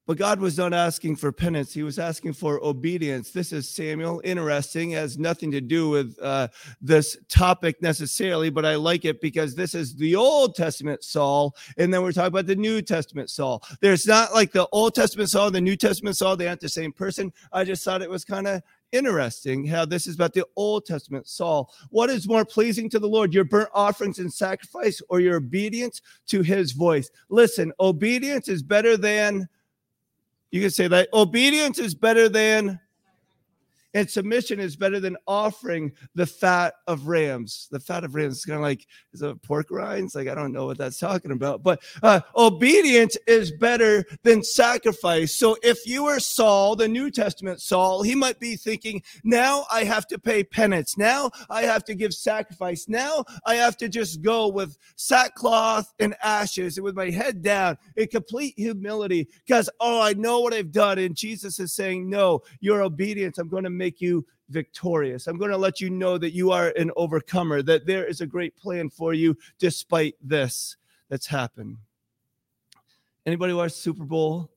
But 0.07 0.17
God 0.17 0.39
was 0.39 0.57
not 0.57 0.73
asking 0.73 1.15
for 1.15 1.31
penance. 1.31 1.73
He 1.73 1.81
was 1.81 1.97
asking 1.97 2.33
for 2.33 2.63
obedience. 2.63 3.31
This 3.31 3.51
is 3.51 3.67
Samuel. 3.67 4.21
Interesting. 4.23 4.91
It 4.91 4.97
has 4.97 5.17
nothing 5.17 5.49
to 5.51 5.61
do 5.61 5.89
with 5.89 6.17
uh, 6.21 6.49
this 6.79 7.17
topic 7.27 7.81
necessarily, 7.81 8.51
but 8.51 8.65
I 8.65 8.75
like 8.75 9.03
it 9.05 9.19
because 9.19 9.55
this 9.55 9.73
is 9.73 9.95
the 9.95 10.15
Old 10.15 10.55
Testament 10.55 11.03
Saul. 11.03 11.55
And 11.77 11.91
then 11.91 12.03
we're 12.03 12.11
talking 12.11 12.27
about 12.27 12.45
the 12.45 12.55
New 12.55 12.83
Testament 12.83 13.31
Saul. 13.31 13.63
There's 13.81 14.05
not 14.05 14.33
like 14.33 14.51
the 14.51 14.67
Old 14.71 14.93
Testament 14.93 15.29
Saul, 15.29 15.47
and 15.47 15.55
the 15.55 15.61
New 15.61 15.75
Testament 15.75 16.17
Saul. 16.17 16.37
They 16.37 16.47
aren't 16.47 16.61
the 16.61 16.69
same 16.69 16.91
person. 16.91 17.33
I 17.51 17.63
just 17.63 17.83
thought 17.83 18.03
it 18.03 18.09
was 18.09 18.23
kind 18.23 18.45
of 18.45 18.61
interesting 18.91 19.65
how 19.65 19.85
this 19.85 20.07
is 20.07 20.15
about 20.15 20.33
the 20.33 20.45
Old 20.55 20.85
Testament 20.85 21.27
Saul. 21.27 21.73
What 21.89 22.09
is 22.09 22.27
more 22.27 22.45
pleasing 22.45 22.89
to 22.91 22.99
the 22.99 23.07
Lord, 23.07 23.33
your 23.33 23.43
burnt 23.43 23.69
offerings 23.73 24.19
and 24.19 24.31
sacrifice 24.31 25.01
or 25.09 25.19
your 25.19 25.37
obedience 25.37 26.01
to 26.27 26.43
his 26.43 26.73
voice? 26.73 27.09
Listen, 27.29 27.73
obedience 27.79 28.47
is 28.47 28.61
better 28.61 28.97
than 28.97 29.49
You 30.55 30.61
can 30.61 30.69
say 30.69 30.87
that 30.87 31.09
obedience 31.11 31.79
is 31.79 31.93
better 31.93 32.29
than 32.29 32.79
and 33.95 34.11
submission 34.11 34.59
is 34.59 34.75
better 34.75 34.99
than 34.99 35.15
offering 35.25 35.93
the 36.15 36.25
fat 36.25 36.75
of 36.85 37.07
rams. 37.07 37.69
The 37.71 37.79
fat 37.79 38.03
of 38.03 38.13
rams 38.13 38.39
is 38.39 38.45
kind 38.45 38.57
of 38.57 38.61
like 38.61 38.85
is 39.13 39.21
it 39.21 39.41
pork 39.41 39.71
rinds? 39.71 40.13
Like 40.13 40.27
I 40.27 40.35
don't 40.35 40.51
know 40.51 40.65
what 40.65 40.77
that's 40.77 40.99
talking 40.99 41.31
about, 41.31 41.63
but 41.63 41.81
uh, 42.03 42.19
obedience 42.35 43.17
is 43.25 43.53
better 43.53 44.03
than 44.23 44.43
sacrifice. 44.43 45.33
So 45.33 45.55
if 45.63 45.87
you 45.87 46.03
were 46.03 46.19
Saul, 46.19 46.75
the 46.75 46.89
New 46.89 47.09
Testament 47.09 47.61
Saul, 47.61 48.03
he 48.03 48.15
might 48.15 48.37
be 48.37 48.57
thinking, 48.57 49.01
now 49.23 49.65
I 49.71 49.85
have 49.85 50.05
to 50.07 50.19
pay 50.19 50.43
penance. 50.43 50.97
Now 50.97 51.31
I 51.49 51.61
have 51.61 51.85
to 51.85 51.95
give 51.95 52.13
sacrifice. 52.13 52.89
Now 52.89 53.23
I 53.45 53.55
have 53.55 53.77
to 53.77 53.87
just 53.87 54.21
go 54.21 54.49
with 54.49 54.77
sackcloth 54.97 55.93
and 55.99 56.15
ashes 56.21 56.77
and 56.77 56.83
with 56.83 56.97
my 56.97 57.11
head 57.11 57.41
down 57.41 57.77
in 57.95 58.07
complete 58.07 58.55
humility 58.57 59.29
because 59.47 59.69
oh 59.79 60.01
I 60.01 60.11
know 60.13 60.41
what 60.41 60.53
I've 60.53 60.73
done. 60.73 60.99
And 60.99 61.15
Jesus 61.15 61.61
is 61.61 61.71
saying, 61.71 62.09
no, 62.09 62.41
your 62.59 62.81
obedience. 62.81 63.37
I'm 63.37 63.47
going 63.47 63.63
to 63.63 63.69
make 63.69 63.84
make 63.85 64.01
you 64.01 64.25
victorious. 64.49 65.27
I'm 65.27 65.37
going 65.37 65.51
to 65.51 65.57
let 65.57 65.79
you 65.79 65.91
know 65.91 66.17
that 66.17 66.33
you 66.33 66.51
are 66.51 66.73
an 66.75 66.91
overcomer, 66.95 67.61
that 67.63 67.85
there 67.85 68.05
is 68.05 68.19
a 68.19 68.25
great 68.25 68.55
plan 68.57 68.89
for 68.89 69.13
you 69.13 69.37
despite 69.59 70.15
this 70.21 70.77
that's 71.09 71.27
happened. 71.27 71.77
Anybody 73.27 73.53
watch 73.53 73.73
Super 73.73 74.03
Bowl? 74.03 74.49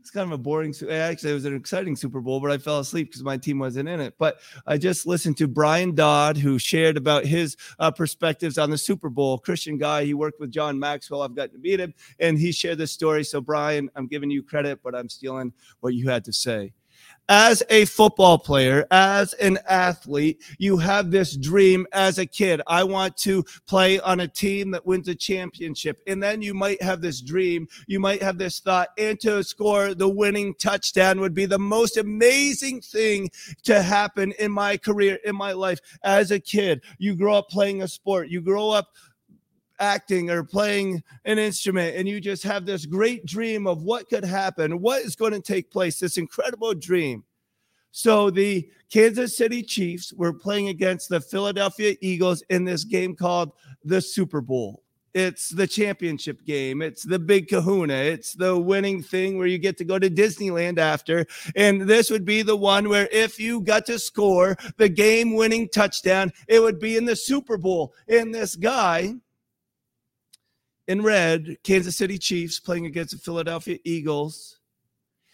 It's 0.00 0.10
kind 0.12 0.32
of 0.32 0.38
a 0.38 0.38
boring. 0.38 0.72
Actually, 0.88 1.32
it 1.32 1.34
was 1.34 1.46
an 1.46 1.56
exciting 1.56 1.96
Super 1.96 2.20
Bowl, 2.20 2.38
but 2.38 2.52
I 2.52 2.58
fell 2.58 2.78
asleep 2.78 3.08
because 3.08 3.24
my 3.24 3.36
team 3.36 3.58
wasn't 3.58 3.88
in 3.88 3.98
it. 3.98 4.14
But 4.18 4.38
I 4.64 4.78
just 4.78 5.04
listened 5.04 5.36
to 5.38 5.48
Brian 5.48 5.96
Dodd, 5.96 6.36
who 6.36 6.60
shared 6.60 6.96
about 6.96 7.24
his 7.24 7.56
uh, 7.80 7.90
perspectives 7.90 8.56
on 8.56 8.70
the 8.70 8.78
Super 8.78 9.10
Bowl. 9.10 9.36
Christian 9.36 9.78
guy, 9.78 10.04
he 10.04 10.14
worked 10.14 10.38
with 10.38 10.52
John 10.52 10.78
Maxwell. 10.78 11.22
I've 11.22 11.34
gotten 11.34 11.54
to 11.54 11.58
meet 11.58 11.80
him, 11.80 11.92
and 12.20 12.38
he 12.38 12.52
shared 12.52 12.78
this 12.78 12.92
story. 12.92 13.24
So, 13.24 13.40
Brian, 13.40 13.90
I'm 13.96 14.06
giving 14.06 14.30
you 14.30 14.44
credit, 14.44 14.78
but 14.84 14.94
I'm 14.94 15.08
stealing 15.08 15.52
what 15.80 15.94
you 15.94 16.08
had 16.08 16.24
to 16.26 16.32
say 16.32 16.72
as 17.28 17.62
a 17.70 17.84
football 17.86 18.38
player, 18.38 18.86
as 18.90 19.32
an 19.34 19.58
athlete, 19.68 20.42
you 20.58 20.76
have 20.76 21.10
this 21.10 21.36
dream 21.36 21.86
as 21.92 22.18
a 22.18 22.26
kid. 22.26 22.60
I 22.66 22.84
want 22.84 23.16
to 23.18 23.44
play 23.66 23.98
on 24.00 24.20
a 24.20 24.28
team 24.28 24.70
that 24.72 24.86
wins 24.86 25.08
a 25.08 25.14
championship. 25.14 26.00
And 26.06 26.22
then 26.22 26.42
you 26.42 26.54
might 26.54 26.80
have 26.82 27.00
this 27.00 27.20
dream, 27.20 27.68
you 27.86 28.00
might 28.00 28.22
have 28.22 28.38
this 28.38 28.60
thought, 28.60 28.88
and 28.98 29.18
to 29.20 29.42
score 29.42 29.94
the 29.94 30.08
winning 30.08 30.54
touchdown 30.54 31.20
would 31.20 31.34
be 31.34 31.46
the 31.46 31.58
most 31.58 31.96
amazing 31.96 32.80
thing 32.80 33.30
to 33.64 33.82
happen 33.82 34.32
in 34.38 34.52
my 34.52 34.76
career, 34.76 35.18
in 35.24 35.36
my 35.36 35.52
life 35.52 35.80
as 36.02 36.30
a 36.30 36.40
kid. 36.40 36.82
You 36.98 37.16
grow 37.16 37.34
up 37.34 37.48
playing 37.48 37.82
a 37.82 37.88
sport, 37.88 38.28
you 38.28 38.40
grow 38.40 38.70
up 38.70 38.88
acting 39.78 40.30
or 40.30 40.42
playing 40.44 41.02
an 41.24 41.38
instrument 41.38 41.96
and 41.96 42.08
you 42.08 42.20
just 42.20 42.42
have 42.42 42.66
this 42.66 42.86
great 42.86 43.26
dream 43.26 43.66
of 43.66 43.82
what 43.82 44.08
could 44.08 44.24
happen, 44.24 44.80
what 44.80 45.02
is 45.02 45.16
going 45.16 45.32
to 45.32 45.40
take 45.40 45.70
place, 45.70 45.98
this 45.98 46.16
incredible 46.16 46.74
dream. 46.74 47.24
So 47.90 48.30
the 48.30 48.68
Kansas 48.90 49.36
City 49.36 49.62
Chiefs 49.62 50.12
were 50.12 50.32
playing 50.32 50.68
against 50.68 51.08
the 51.08 51.20
Philadelphia 51.20 51.96
Eagles 52.02 52.42
in 52.50 52.64
this 52.64 52.84
game 52.84 53.16
called 53.16 53.52
the 53.84 54.00
Super 54.00 54.40
Bowl. 54.40 54.82
It's 55.16 55.48
the 55.48 55.66
championship 55.66 56.44
game. 56.44 56.82
It's 56.82 57.02
the 57.02 57.18
big 57.18 57.48
kahuna. 57.48 57.94
It's 57.94 58.34
the 58.34 58.58
winning 58.58 59.02
thing 59.02 59.38
where 59.38 59.46
you 59.46 59.56
get 59.56 59.78
to 59.78 59.84
go 59.84 59.98
to 59.98 60.10
Disneyland 60.10 60.76
after. 60.76 61.24
And 61.54 61.80
this 61.80 62.10
would 62.10 62.26
be 62.26 62.42
the 62.42 62.54
one 62.54 62.90
where 62.90 63.08
if 63.10 63.40
you 63.40 63.62
got 63.62 63.86
to 63.86 63.98
score 63.98 64.58
the 64.76 64.90
game 64.90 65.32
winning 65.32 65.70
touchdown, 65.70 66.34
it 66.48 66.60
would 66.60 66.78
be 66.78 66.98
in 66.98 67.06
the 67.06 67.16
Super 67.16 67.56
Bowl. 67.56 67.94
And 68.08 68.34
this 68.34 68.56
guy, 68.56 69.14
in 70.88 71.02
red, 71.02 71.56
Kansas 71.62 71.96
City 71.96 72.18
Chiefs 72.18 72.60
playing 72.60 72.86
against 72.86 73.12
the 73.12 73.18
Philadelphia 73.18 73.78
Eagles, 73.84 74.58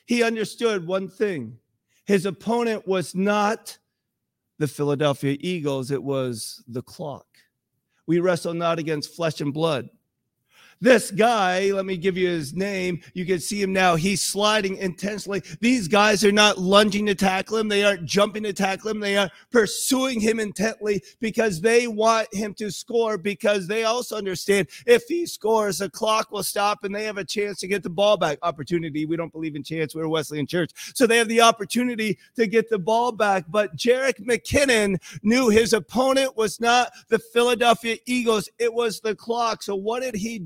he 0.07 0.23
understood 0.23 0.87
one 0.87 1.09
thing. 1.09 1.59
His 2.05 2.27
opponent 2.27 2.87
was 2.87 3.15
not 3.15 3.79
the 4.59 4.69
Philadelphia 4.69 5.37
Eagles, 5.41 5.91
it 5.91 6.03
was 6.03 6.63
the 6.69 6.83
clock. 6.83 7.27
We 8.07 8.21
wrestle 8.21 8.55
not 8.55 8.79
against 8.79 9.15
flesh 9.15 9.41
and 9.41 9.53
blood, 9.53 9.89
this 10.83 11.13
guy, 11.13 11.71
let 11.71 11.87
me 11.87 11.97
give 11.97 12.17
you 12.17 12.29
his 12.29 12.55
name. 12.55 13.01
You 13.15 13.25
can 13.25 13.39
see 13.39 13.63
him 13.63 13.73
now. 13.73 13.95
He's 13.95 14.21
sliding 14.21 14.79
intensely. 14.79 15.41
These 15.61 15.87
guys 15.87 16.25
are 16.25 16.33
not 16.33 16.59
lunging 16.59 17.07
to 17.07 17.15
tackle 17.15 17.57
him. 17.57 17.69
They 17.69 17.85
aren't 17.85 18.05
jumping 18.05 18.43
to 18.43 18.53
tackle 18.53 18.91
him. 18.91 18.99
They 18.99 19.17
are 19.17 19.31
pursuing 19.53 20.21
him 20.21 20.41
intently 20.41 21.01
because 21.21 21.61
they 21.61 21.87
want 21.87 22.35
him 22.35 22.53
to 22.55 22.73
score 22.73 23.17
because 23.17 23.69
they 23.69 23.85
also 23.85 24.17
understand 24.17 24.67
if 24.85 25.05
he 25.05 25.25
scores, 25.25 25.79
the 25.79 25.89
clock 25.89 26.33
will 26.33 26.43
stop 26.43 26.83
and 26.83 26.93
they 26.93 27.05
have 27.05 27.17
a 27.17 27.25
chance 27.25 27.61
to 27.61 27.69
get 27.69 27.85
the 27.85 27.91
ball 27.91 28.17
back. 28.17 28.39
Opportunity. 28.43 29.07
We 29.07 29.17
don't 29.17 29.33
believe 29.33 29.55
in 29.55 29.63
chance. 29.63 29.95
We're 29.95 30.09
Wesleyan 30.09 30.49
Church. 30.49 30.73
So 30.97 31.07
they 31.07 31.19
have 31.19 31.29
the 31.29 31.43
opportunity 31.43 32.19
to 32.35 32.49
get 32.49 32.69
the 32.69 32.81
ball 32.81 33.13
back. 33.13 33.45
But 33.49 33.77
Jerick 33.77 34.19
McKinnon 34.19 35.01
knew 35.23 35.49
his 35.49 35.75
opponent 35.75 36.37
was 36.37 36.61
not 36.61 36.91
the 37.09 37.21
Philadelphia 37.21 37.99
Eagles. 38.07 38.49
It 38.59 38.75
was 38.75 38.99
the 38.99 39.15
clock. 39.15 39.63
So 39.63 39.77
what 39.77 40.03
did 40.03 40.17
he 40.17 40.41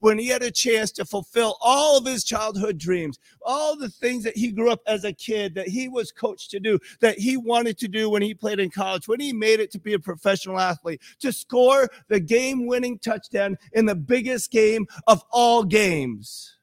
when 0.00 0.18
he 0.18 0.28
had 0.28 0.42
a 0.42 0.50
chance 0.50 0.90
to 0.92 1.04
fulfill 1.04 1.56
all 1.60 1.98
of 1.98 2.06
his 2.06 2.24
childhood 2.24 2.78
dreams, 2.78 3.18
all 3.42 3.76
the 3.76 3.88
things 3.88 4.24
that 4.24 4.36
he 4.36 4.52
grew 4.52 4.70
up 4.70 4.80
as 4.86 5.04
a 5.04 5.12
kid 5.12 5.54
that 5.54 5.68
he 5.68 5.88
was 5.88 6.12
coached 6.12 6.50
to 6.50 6.60
do, 6.60 6.78
that 7.00 7.18
he 7.18 7.36
wanted 7.36 7.78
to 7.78 7.88
do 7.88 8.10
when 8.10 8.22
he 8.22 8.34
played 8.34 8.60
in 8.60 8.70
college, 8.70 9.08
when 9.08 9.20
he 9.20 9.32
made 9.32 9.60
it 9.60 9.70
to 9.70 9.78
be 9.78 9.94
a 9.94 9.98
professional 9.98 10.58
athlete, 10.58 11.00
to 11.20 11.32
score 11.32 11.88
the 12.08 12.20
game 12.20 12.66
winning 12.66 12.98
touchdown 12.98 13.56
in 13.72 13.86
the 13.86 13.94
biggest 13.94 14.50
game 14.50 14.86
of 15.06 15.22
all 15.30 15.64
games. 15.64 16.56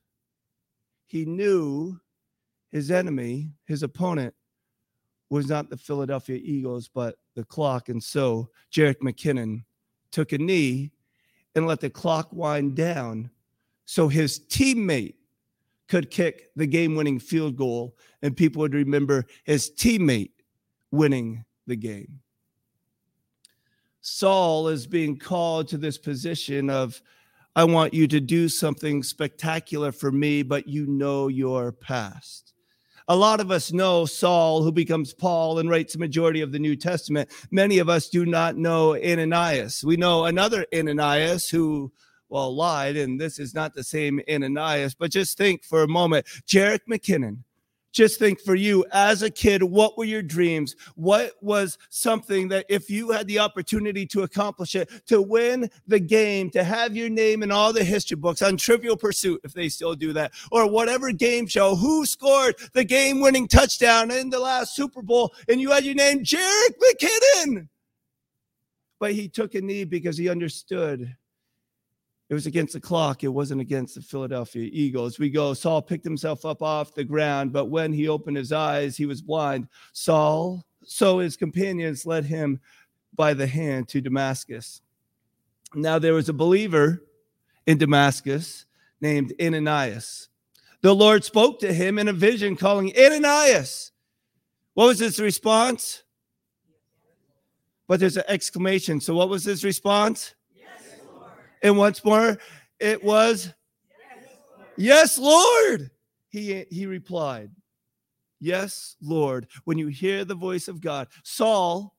He 1.05 1.25
knew 1.25 1.99
his 2.71 2.91
enemy, 2.91 3.51
his 3.65 3.83
opponent, 3.83 4.33
was 5.29 5.47
not 5.47 5.69
the 5.69 5.77
Philadelphia 5.77 6.39
Eagles, 6.41 6.87
but 6.87 7.15
the 7.35 7.43
clock. 7.45 7.89
And 7.89 8.03
so 8.03 8.49
Jerick 8.71 8.99
McKinnon 8.99 9.63
took 10.11 10.31
a 10.31 10.37
knee 10.37 10.91
and 11.55 11.67
let 11.67 11.79
the 11.79 11.89
clock 11.89 12.29
wind 12.31 12.75
down 12.75 13.29
so 13.85 14.07
his 14.07 14.39
teammate 14.39 15.15
could 15.87 16.09
kick 16.09 16.49
the 16.55 16.65
game 16.65 16.95
winning 16.95 17.19
field 17.19 17.55
goal 17.55 17.95
and 18.21 18.35
people 18.35 18.59
would 18.59 18.73
remember 18.73 19.25
his 19.43 19.71
teammate 19.71 20.31
winning 20.91 21.45
the 21.67 21.75
game. 21.75 22.19
Saul 24.01 24.67
is 24.67 24.85
being 24.87 25.17
called 25.17 25.67
to 25.69 25.77
this 25.77 25.97
position 25.97 26.69
of, 26.69 27.01
I 27.55 27.63
want 27.63 27.93
you 27.93 28.07
to 28.07 28.19
do 28.19 28.49
something 28.49 29.01
spectacular 29.01 29.91
for 29.91 30.11
me, 30.11 30.43
but 30.43 30.67
you 30.67 30.85
know 30.85 31.27
your 31.27 31.71
past. 31.71 32.54
A 33.07 33.15
lot 33.15 33.39
of 33.39 33.51
us 33.51 33.71
know 33.71 34.05
Saul, 34.05 34.63
who 34.63 34.71
becomes 34.71 35.13
Paul 35.13 35.59
and 35.59 35.69
writes 35.69 35.93
the 35.93 35.99
majority 35.99 36.41
of 36.41 36.51
the 36.51 36.57
New 36.57 36.75
Testament. 36.75 37.29
Many 37.51 37.77
of 37.77 37.87
us 37.87 38.09
do 38.09 38.25
not 38.25 38.57
know 38.57 38.95
Ananias. 38.95 39.83
We 39.83 39.95
know 39.95 40.25
another 40.25 40.65
Ananias 40.73 41.47
who 41.47 41.91
well 42.29 42.55
lied, 42.55 42.97
and 42.97 43.21
this 43.21 43.37
is 43.37 43.53
not 43.53 43.75
the 43.75 43.83
same 43.83 44.21
Ananias, 44.27 44.95
but 44.95 45.11
just 45.11 45.37
think 45.37 45.63
for 45.63 45.83
a 45.83 45.87
moment. 45.87 46.25
Jerick 46.47 46.81
McKinnon 46.89 47.43
just 47.95 48.19
think 48.19 48.41
for 48.41 48.55
you 48.55 48.85
as 48.91 49.21
a 49.21 49.31
kid, 49.31 49.63
what 49.63 49.97
were 49.97 50.03
your 50.03 50.21
dreams? 50.21 50.75
What 50.95 51.31
was 51.41 51.77
something 51.89 52.49
that 52.49 52.65
if 52.67 52.89
you 52.89 53.09
had 53.09 53.25
the 53.25 53.39
opportunity 53.39 54.05
to 54.07 54.23
accomplish 54.23 54.75
it, 54.75 54.89
to 55.07 55.21
win 55.21 55.69
the 55.87 56.01
game, 56.01 56.49
to 56.51 56.63
have 56.63 56.95
your 56.95 57.09
name 57.09 57.41
in 57.41 57.51
all 57.51 57.71
the 57.71 57.85
history 57.85 58.17
books 58.17 58.41
on 58.41 58.57
Trivial 58.57 58.97
Pursuit, 58.97 59.39
if 59.45 59.53
they 59.53 59.69
still 59.69 59.95
do 59.95 60.11
that, 60.11 60.33
or 60.51 60.69
whatever 60.69 61.11
game 61.13 61.47
show, 61.47 61.73
who 61.73 62.05
scored 62.05 62.55
the 62.73 62.83
game 62.83 63.21
winning 63.21 63.47
touchdown 63.47 64.11
in 64.11 64.29
the 64.29 64.39
last 64.39 64.75
Super 64.75 65.01
Bowl, 65.01 65.33
and 65.47 65.61
you 65.61 65.71
had 65.71 65.85
your 65.85 65.95
name, 65.95 66.21
Jerick 66.21 66.75
McKinnon. 66.83 67.69
But 68.99 69.13
he 69.13 69.29
took 69.29 69.55
a 69.55 69.61
knee 69.61 69.85
because 69.85 70.17
he 70.17 70.27
understood 70.27 71.15
it 72.29 72.33
was 72.33 72.47
against 72.47 72.73
the 72.73 72.79
clock. 72.79 73.23
It 73.23 73.27
wasn't 73.27 73.61
against 73.61 73.95
the 73.95 74.01
Philadelphia 74.01 74.69
Eagles. 74.71 75.19
We 75.19 75.29
go, 75.29 75.53
Saul 75.53 75.81
picked 75.81 76.03
himself 76.03 76.43
up 76.45 76.61
off 76.61 76.95
the 76.95 77.03
ground, 77.03 77.53
but 77.53 77.65
when 77.65 77.93
he 77.93 78.07
opened 78.07 78.37
his 78.37 78.51
eyes, 78.51 78.97
he 78.97 79.05
was 79.05 79.21
blind. 79.21 79.67
Saul, 79.93 80.65
so 80.83 81.19
his 81.19 81.37
companions 81.37 82.05
led 82.05 82.25
him 82.25 82.59
by 83.15 83.33
the 83.33 83.47
hand 83.47 83.87
to 83.89 84.01
Damascus. 84.01 84.81
Now 85.73 85.99
there 85.99 86.13
was 86.13 86.29
a 86.29 86.33
believer 86.33 87.03
in 87.67 87.77
Damascus 87.77 88.65
named 89.01 89.33
Ananias. 89.41 90.29
The 90.81 90.93
Lord 90.93 91.23
spoke 91.23 91.59
to 91.61 91.73
him 91.73 91.97
in 91.97 92.07
a 92.07 92.13
vision, 92.13 92.55
calling 92.55 92.93
Ananias. 92.97 93.91
What 94.73 94.85
was 94.85 94.99
his 94.99 95.19
response? 95.19 96.03
But 97.87 97.99
there's 97.99 98.17
an 98.17 98.23
exclamation. 98.27 98.99
So, 98.99 99.15
what 99.15 99.29
was 99.29 99.43
his 99.43 99.63
response? 99.63 100.34
And 101.65 101.79
once 101.79 102.05
more, 102.05 102.37
it 102.79 103.03
was, 103.03 103.51
Yes, 104.77 105.17
Lord. 105.17 105.89
He, 106.29 106.63
he 106.69 106.85
replied, 106.85 107.49
Yes, 108.39 108.95
Lord. 109.01 109.47
When 109.63 109.79
you 109.79 109.87
hear 109.87 110.25
the 110.25 110.35
voice 110.35 110.67
of 110.67 110.79
God, 110.79 111.07
Saul, 111.23 111.95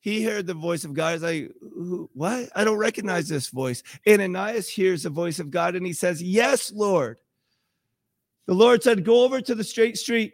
he 0.00 0.24
heard 0.24 0.48
the 0.48 0.54
voice 0.54 0.84
of 0.84 0.92
God. 0.92 1.12
He's 1.12 1.22
like, 1.22 1.52
What? 2.14 2.48
I 2.56 2.64
don't 2.64 2.76
recognize 2.76 3.28
this 3.28 3.48
voice. 3.48 3.84
Ananias 4.08 4.68
hears 4.68 5.04
the 5.04 5.10
voice 5.10 5.38
of 5.38 5.52
God 5.52 5.76
and 5.76 5.86
he 5.86 5.92
says, 5.92 6.20
Yes, 6.20 6.72
Lord. 6.72 7.18
The 8.46 8.54
Lord 8.54 8.82
said, 8.82 9.04
Go 9.04 9.22
over 9.22 9.40
to 9.40 9.54
the 9.54 9.62
straight 9.62 9.98
street 9.98 10.32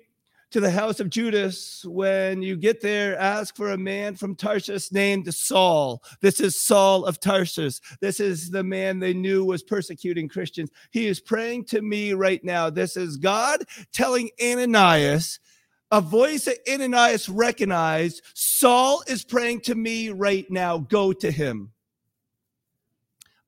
to 0.50 0.60
the 0.60 0.70
house 0.70 1.00
of 1.00 1.10
Judas. 1.10 1.84
When 1.84 2.42
you 2.42 2.56
get 2.56 2.80
there, 2.80 3.18
ask 3.18 3.56
for 3.56 3.72
a 3.72 3.78
man 3.78 4.16
from 4.16 4.34
Tarsus 4.34 4.92
named 4.92 5.32
Saul. 5.32 6.02
This 6.20 6.40
is 6.40 6.60
Saul 6.60 7.04
of 7.04 7.20
Tarsus. 7.20 7.80
This 8.00 8.20
is 8.20 8.50
the 8.50 8.64
man 8.64 8.98
they 8.98 9.14
knew 9.14 9.44
was 9.44 9.62
persecuting 9.62 10.28
Christians. 10.28 10.70
He 10.90 11.06
is 11.06 11.20
praying 11.20 11.66
to 11.66 11.82
me 11.82 12.14
right 12.14 12.42
now. 12.44 12.70
This 12.70 12.96
is 12.96 13.16
God 13.16 13.64
telling 13.92 14.30
Ananias, 14.42 15.38
a 15.92 16.00
voice 16.00 16.44
that 16.44 16.58
Ananias 16.72 17.28
recognized 17.28 18.22
Saul 18.34 19.02
is 19.06 19.24
praying 19.24 19.62
to 19.62 19.74
me 19.74 20.10
right 20.10 20.50
now. 20.50 20.78
Go 20.78 21.12
to 21.12 21.30
him. 21.30 21.72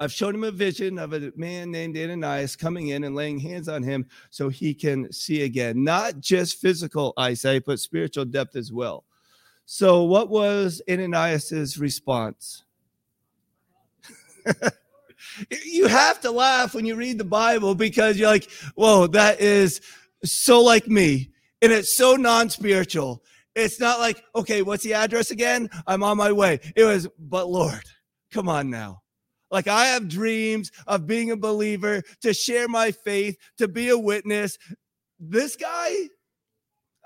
I've 0.03 0.13
shown 0.13 0.35
him 0.35 0.43
a 0.43 0.51
vision 0.51 0.99
of 0.99 1.13
a 1.13 1.33
man 1.37 1.71
named 1.71 1.97
Ananias 1.97 2.57
coming 2.57 2.89
in 2.89 3.05
and 3.05 3.15
laying 3.15 3.39
hands 3.39 3.69
on 3.69 3.85
him 3.85 4.05
so 4.31 4.49
he 4.49 4.75
can 4.75 5.13
see 5.13 5.43
again. 5.43 5.85
Not 5.85 6.19
just 6.19 6.61
physical 6.61 7.13
eyesight, 7.17 7.63
but 7.65 7.79
spiritual 7.79 8.25
depth 8.25 8.57
as 8.57 8.73
well. 8.73 9.05
So, 9.65 10.03
what 10.03 10.29
was 10.29 10.83
Ananias's 10.89 11.79
response? 11.79 12.65
you 15.65 15.87
have 15.87 16.21
to 16.23 16.33
laugh 16.33 16.75
when 16.75 16.85
you 16.85 16.97
read 16.97 17.19
the 17.19 17.25
Bible 17.25 17.77
because 17.77 18.19
you're 18.19 18.29
like, 18.29 18.51
whoa, 18.75 19.07
that 19.07 19.41
is 19.41 19.81
so 20.25 20.61
like 20.63 20.89
me. 20.89 21.31
And 21.63 21.71
it's 21.71 21.97
so 21.97 22.17
non 22.17 22.51
spiritual. 22.51 23.23
It's 23.55 23.79
not 23.79 24.01
like, 24.01 24.25
okay, 24.35 24.63
what's 24.63 24.83
the 24.83 24.95
address 24.95 25.31
again? 25.31 25.71
I'm 25.87 26.03
on 26.03 26.17
my 26.17 26.33
way. 26.33 26.59
It 26.75 26.83
was, 26.83 27.07
but 27.21 27.49
Lord, 27.49 27.85
come 28.33 28.49
on 28.49 28.69
now. 28.69 29.02
Like 29.53 29.69
I 29.69 29.85
have 29.85 30.09
dreams 30.09 30.73
of 30.87 31.07
being 31.07 31.31
a 31.31 31.37
believer, 31.37 32.03
to 32.23 32.33
share 32.33 32.67
my 32.67 32.91
faith, 32.91 33.37
to 33.59 33.69
be 33.69 33.91
a 33.91 33.99
witness. 33.99 34.59
This 35.21 35.55
guy, 35.55 36.09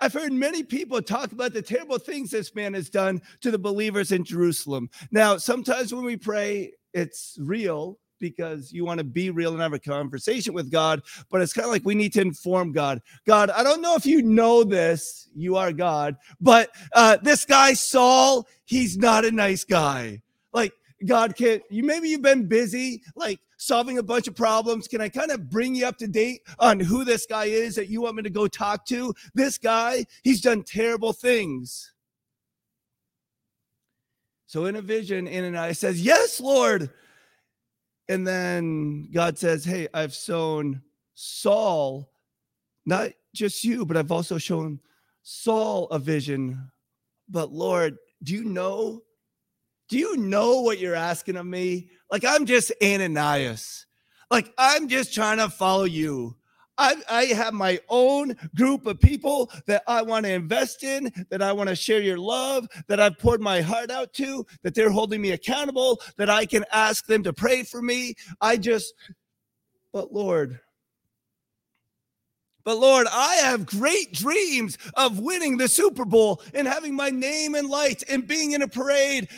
I've 0.01 0.13
heard 0.13 0.33
many 0.33 0.63
people 0.63 1.03
talk 1.03 1.33
about 1.33 1.53
the 1.53 1.61
terrible 1.61 1.99
things 1.99 2.31
this 2.31 2.55
man 2.55 2.73
has 2.75 2.89
done 2.89 3.21
to 3.41 3.51
the 3.51 3.59
believers 3.59 4.13
in 4.13 4.25
Jerusalem. 4.25 4.89
Now, 5.11 5.37
sometimes 5.37 5.93
when 5.93 6.05
we 6.05 6.17
pray, 6.17 6.73
it's 6.95 7.37
real 7.41 7.99
because 8.19 8.73
you 8.73 8.85
want 8.85 8.99
to 8.99 9.05
be 9.05 9.31
real 9.31 9.53
and 9.53 9.61
have 9.61 9.73
a 9.73 9.79
conversation 9.79 10.55
with 10.55 10.71
God, 10.71 11.03
but 11.31 11.43
it's 11.43 11.53
kind 11.53 11.67
of 11.67 11.73
like 11.73 11.85
we 11.85 11.95
need 11.95 12.13
to 12.15 12.23
inform 12.23 12.73
God. 12.73 13.03
God, 13.27 13.51
I 13.51 13.63
don't 13.63 13.83
know 13.83 13.97
if 13.97 14.07
you 14.07 14.23
know 14.23 14.65
this, 14.65 15.29
you 15.35 15.57
are 15.57 15.73
God, 15.73 16.17
but 16.41 16.71
uh, 16.95 17.19
this 17.23 17.45
guy, 17.45 17.75
Saul, 17.75 18.47
he's 18.65 18.97
not 18.97 19.25
a 19.25 19.31
nice 19.31 19.65
guy. 19.65 20.23
Like, 20.53 20.73
God 21.05 21.37
can 21.37 21.61
you 21.71 21.83
maybe 21.83 22.09
you've 22.09 22.23
been 22.23 22.47
busy 22.47 23.03
like 23.15 23.41
solving 23.59 23.99
a 23.99 24.03
bunch 24.03 24.29
of 24.29 24.35
problems. 24.35 24.89
Can 24.89 25.01
I 25.01 25.09
kind 25.09 25.31
of 25.31 25.51
bring 25.51 25.75
you 25.75 25.87
up 25.87 25.99
to 25.99 26.07
date 26.07 26.43
on 26.59 26.81
who 26.81 27.05
this 27.05 27.27
guy 27.27 27.47
is 27.47 27.75
that 27.77 27.89
you 27.89 28.01
want 28.03 28.17
me 28.17 28.23
to 28.23 28.31
go 28.31 28.47
talk 28.47 28.87
to? 28.87 29.15
This 29.35 29.59
guy, 29.59 30.07
he's 30.23 30.41
done 30.41 30.63
terrible 30.63 31.13
things. 31.13 31.93
So 34.47 34.67
in 34.67 34.77
a 34.77 34.83
vision, 34.83 35.27
Ananias 35.27 35.79
says, 35.79 36.01
Yes, 36.01 36.41
Lord. 36.41 36.91
And 38.09 38.27
then 38.27 39.11
God 39.13 39.39
says, 39.39 39.65
Hey, 39.65 39.89
I've 39.93 40.15
sown 40.15 40.83
Saul, 41.15 42.11
not 42.85 43.11
just 43.35 43.65
you, 43.65 43.85
but 43.85 43.97
I've 43.97 44.13
also 44.13 44.39
shown 44.39 44.81
Saul 45.23 45.87
a 45.89 45.99
vision. 45.99 46.71
But 47.29 47.53
Lord, 47.53 47.97
do 48.23 48.35
you 48.35 48.45
know 48.45 49.03
do 49.89 49.99
you 49.99 50.17
know 50.17 50.61
what 50.61 50.79
you're 50.79 50.95
asking 50.95 51.37
of 51.37 51.47
me? 51.47 51.91
Like, 52.11 52.25
I'm 52.25 52.47
just 52.47 52.73
Ananias. 52.83 53.87
Like, 54.31 54.53
I'm 54.59 54.89
just 54.89 55.15
trying 55.15 55.39
to 55.39 55.49
follow 55.49 55.85
you. 55.85 56.37
I, 56.79 56.97
I 57.09 57.25
have 57.27 57.55
my 57.55 57.81
own 57.89 58.37
group 58.55 58.87
of 58.87 59.01
people 59.01 59.51
that 59.67 59.83
I 59.87 60.03
want 60.03 60.27
to 60.27 60.33
invest 60.33 60.83
in, 60.85 61.11
that 61.31 61.41
I 61.41 61.53
want 61.53 61.71
to 61.71 61.77
share 61.77 62.03
your 62.03 62.19
love, 62.19 62.69
that 62.87 63.01
I've 63.01 63.19
poured 63.19 63.41
my 63.41 63.63
heart 63.63 63.91
out 63.91 64.13
to, 64.15 64.45
that 64.63 64.75
they're 64.75 64.91
holding 64.91 65.23
me 65.23 65.31
accountable, 65.31 66.01
that 66.19 66.29
I 66.29 66.45
can 66.45 66.65
ask 66.73 67.07
them 67.07 67.23
to 67.23 67.33
pray 67.33 67.63
for 67.63 67.81
me. 67.81 68.15
I 68.41 68.59
just, 68.59 68.93
but 69.93 70.13
Lord, 70.13 70.61
but 72.67 72.79
Lord, 72.79 73.07
I 73.13 73.37
have 73.37 73.65
great 73.65 74.13
dreams 74.13 74.77
of 74.95 75.21
winning 75.21 75.57
the 75.57 75.69
Super 75.69 76.05
Bowl 76.05 76.43
and 76.53 76.67
having 76.67 76.97
my 76.97 77.11
name 77.11 77.55
in 77.55 77.69
lights 77.69 78.03
and 78.09 78.27
being 78.27 78.53
in 78.53 78.63
a 78.63 78.67
parade. 78.67 79.29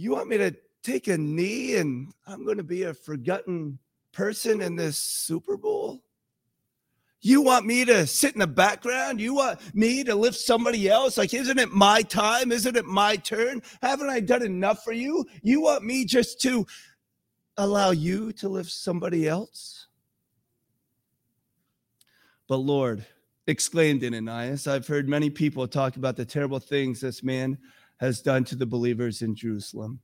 You 0.00 0.12
want 0.12 0.28
me 0.28 0.38
to 0.38 0.54
take 0.84 1.08
a 1.08 1.18
knee 1.18 1.74
and 1.74 2.12
I'm 2.24 2.44
going 2.44 2.58
to 2.58 2.62
be 2.62 2.84
a 2.84 2.94
forgotten 2.94 3.80
person 4.12 4.60
in 4.60 4.76
this 4.76 4.96
Super 4.96 5.56
Bowl? 5.56 6.04
You 7.20 7.42
want 7.42 7.66
me 7.66 7.84
to 7.84 8.06
sit 8.06 8.32
in 8.32 8.38
the 8.38 8.46
background? 8.46 9.20
You 9.20 9.34
want 9.34 9.74
me 9.74 10.04
to 10.04 10.14
lift 10.14 10.38
somebody 10.38 10.88
else? 10.88 11.18
Like, 11.18 11.34
isn't 11.34 11.58
it 11.58 11.72
my 11.72 12.02
time? 12.02 12.52
Isn't 12.52 12.76
it 12.76 12.84
my 12.84 13.16
turn? 13.16 13.60
Haven't 13.82 14.08
I 14.08 14.20
done 14.20 14.44
enough 14.44 14.84
for 14.84 14.92
you? 14.92 15.26
You 15.42 15.62
want 15.62 15.82
me 15.82 16.04
just 16.04 16.40
to 16.42 16.64
allow 17.56 17.90
you 17.90 18.30
to 18.34 18.48
lift 18.48 18.70
somebody 18.70 19.26
else? 19.26 19.88
But 22.46 22.58
Lord, 22.58 23.04
exclaimed 23.48 24.04
Ananias, 24.04 24.68
I've 24.68 24.86
heard 24.86 25.08
many 25.08 25.28
people 25.28 25.66
talk 25.66 25.96
about 25.96 26.14
the 26.14 26.24
terrible 26.24 26.60
things 26.60 27.00
this 27.00 27.24
man 27.24 27.58
has 27.98 28.20
done 28.20 28.44
to 28.44 28.56
the 28.56 28.66
believers 28.66 29.22
in 29.22 29.34
Jerusalem. 29.34 30.00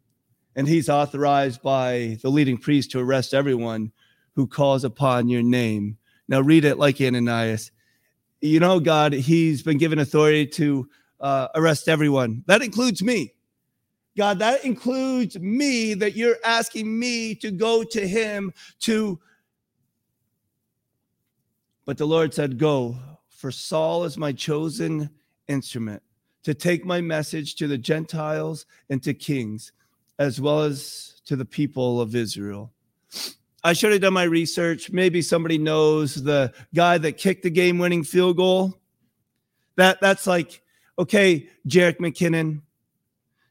And 0.57 0.69
he's 0.69 0.89
authorized 0.89 1.63
by 1.63 2.19
the 2.23 2.31
leading 2.31 2.59
priest 2.59 2.91
to 2.93 3.01
arrest 3.01 3.35
everyone 3.35 3.93
who 4.35 4.47
calls 4.47 4.85
upon 4.85 5.29
your 5.29 5.43
name. 5.43 5.97
Now, 6.29 6.41
read 6.41 6.65
it 6.65 6.79
like 6.79 7.01
Ananias. 7.01 7.71
You 8.41 8.61
know, 8.61 8.79
God, 8.79 9.13
he's 9.13 9.63
been 9.63 9.79
given 9.79 9.99
authority 9.99 10.47
to 10.47 10.89
uh, 11.21 11.49
arrest 11.55 11.89
everyone. 11.89 12.45
That 12.47 12.63
includes 12.63 13.03
me. 13.03 13.33
God, 14.17 14.39
that 14.39 14.65
includes 14.65 15.39
me, 15.39 15.95
that 15.95 16.15
you're 16.15 16.37
asking 16.45 16.99
me 16.99 17.35
to 17.37 17.51
go 17.51 17.83
to 17.83 18.07
him 18.07 18.53
to. 18.81 19.19
But 21.85 21.99
the 21.99 22.07
Lord 22.07 22.33
said, 22.33 22.59
Go, 22.59 22.97
for 23.29 23.51
Saul 23.51 24.05
is 24.05 24.17
my 24.17 24.33
chosen 24.33 25.11
instrument 25.49 26.03
to 26.45 26.55
take 26.55 26.85
my 26.85 27.01
message 27.01 27.57
to 27.57 27.67
the 27.67 27.79
Gentiles 27.79 28.67
and 28.89 29.03
to 29.03 29.13
kings, 29.15 29.73
as 30.19 30.41
well 30.41 30.61
as 30.61 31.21
to 31.27 31.37
the 31.37 31.45
people 31.45 32.01
of 32.01 32.15
Israel. 32.15 32.71
I 33.63 33.73
should 33.73 33.93
have 33.93 34.03
done 34.03 34.13
my 34.13 34.25
research. 34.25 34.91
Maybe 34.93 35.23
somebody 35.23 35.57
knows 35.57 36.23
the 36.23 36.53
guy 36.75 36.99
that 36.99 37.13
kicked 37.13 37.43
the 37.43 37.51
game 37.51 37.79
winning 37.79 38.05
field 38.05 38.37
goal. 38.37 38.79
That 39.77 40.01
that's 40.03 40.27
like, 40.27 40.63
okay, 40.99 41.49
Jerick 41.67 41.99
McKinnon, 41.99 42.61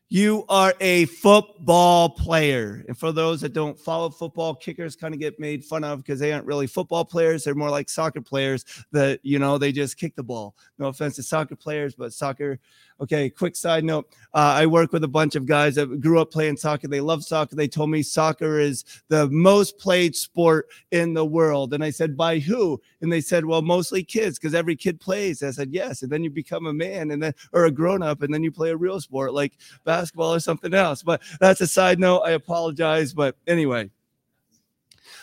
you 0.10 0.46
are 0.48 0.74
a 0.80 1.06
football 1.06 2.10
player. 2.10 2.86
And 2.88 2.98
for 2.98 3.12
those 3.12 3.42
that 3.42 3.54
don't 3.54 3.80
follow 3.80 4.10
football, 4.10 4.54
kickers 4.54 4.96
kind 4.96 5.14
of 5.14 5.20
get 5.20 5.40
made 5.40 5.66
fun 5.66 5.84
of 5.84 6.00
because 6.00 6.20
they 6.20 6.32
aren't 6.32 6.46
really 6.46 6.68
football 6.68 7.04
players. 7.04 7.44
They're 7.44 7.56
more 7.56 7.72
like 7.72 7.90
soccer 7.90 8.22
players 8.22 8.64
that, 8.92 9.20
you 9.24 9.40
know, 9.40 9.58
they 9.58 9.72
just 9.72 9.98
kick 9.98 10.16
the 10.16 10.24
ball. 10.24 10.56
No 10.78 10.88
offense 10.88 11.16
to 11.16 11.24
soccer 11.24 11.56
players, 11.56 11.96
but 11.96 12.14
soccer 12.14 12.60
Okay, 13.02 13.30
quick 13.30 13.56
side 13.56 13.84
note. 13.84 14.08
Uh, 14.34 14.54
I 14.58 14.66
work 14.66 14.94
with 14.94 15.04
a 15.04 15.08
bunch 15.08 15.36
of 15.36 15.46
guys 15.46 15.76
that 15.76 16.00
grew 16.00 16.20
up 16.20 16.32
playing 16.32 16.58
soccer. 16.58 16.88
They 16.88 17.02
love 17.02 17.24
soccer. 17.24 17.56
They 17.56 17.68
told 17.68 17.90
me 17.90 18.02
soccer 18.02 18.60
is 18.60 18.86
the 19.10 19.28
most 19.30 19.78
played 19.78 20.16
sport 20.16 20.70
in 20.92 21.14
the 21.14 21.26
world. 21.26 21.74
And 21.74 21.84
I 21.84 21.90
said, 21.90 22.16
by 22.16 22.40
who? 22.40 22.82
And 23.02 23.12
they 23.12 23.22
said, 23.22 23.46
well, 23.46 23.62
mostly 23.62 24.04
kids, 24.04 24.40
because 24.40 24.56
every 24.56 24.76
kid 24.76 25.00
plays. 25.00 25.44
I 25.44 25.52
said, 25.52 25.72
yes. 25.72 26.04
And 26.04 26.12
then 26.12 26.24
you 26.24 26.30
become 26.30 26.68
a 26.68 26.74
man 26.74 27.12
and 27.12 27.22
then, 27.22 27.34
or 27.52 27.66
a 27.66 27.72
grown 27.72 28.02
up, 28.02 28.22
and 28.22 28.34
then 28.34 28.44
you 28.44 28.52
play 28.52 28.70
a 28.70 28.78
real 28.78 29.02
sport 29.02 29.34
like 29.34 29.54
basketball 29.84 30.34
or 30.34 30.40
something 30.40 30.74
else. 30.74 31.04
But 31.04 31.22
that's 31.40 31.62
a 31.62 31.68
side 31.68 32.00
note. 32.00 32.22
I 32.22 32.32
apologize. 32.32 33.14
But 33.14 33.36
anyway. 33.48 33.90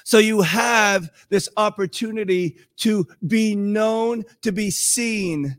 So 0.04 0.18
you 0.18 0.40
have 0.42 1.10
this 1.28 1.48
opportunity 1.56 2.56
to 2.78 3.06
be 3.26 3.54
known, 3.54 4.24
to 4.42 4.50
be 4.50 4.70
seen 4.70 5.56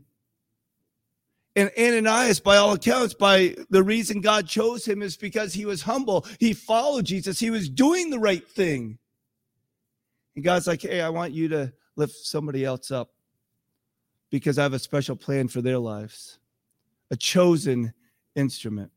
and 1.54 1.70
Ananias, 1.78 2.40
by 2.40 2.56
all 2.56 2.72
accounts, 2.72 3.14
by 3.14 3.54
the 3.68 3.82
reason 3.82 4.20
God 4.20 4.46
chose 4.46 4.86
him 4.86 5.02
is 5.02 5.16
because 5.16 5.52
he 5.52 5.66
was 5.66 5.82
humble. 5.82 6.26
He 6.40 6.54
followed 6.54 7.04
Jesus. 7.04 7.38
He 7.38 7.50
was 7.50 7.68
doing 7.68 8.10
the 8.10 8.18
right 8.18 8.46
thing. 8.46 8.98
And 10.34 10.44
God's 10.44 10.66
like, 10.66 10.82
hey, 10.82 11.02
I 11.02 11.10
want 11.10 11.32
you 11.32 11.48
to 11.48 11.72
lift 11.96 12.14
somebody 12.14 12.64
else 12.64 12.90
up 12.90 13.10
because 14.30 14.58
I 14.58 14.62
have 14.62 14.72
a 14.72 14.78
special 14.78 15.14
plan 15.14 15.46
for 15.48 15.60
their 15.60 15.78
lives, 15.78 16.38
a 17.10 17.16
chosen 17.16 17.92
instrument. 18.34 18.90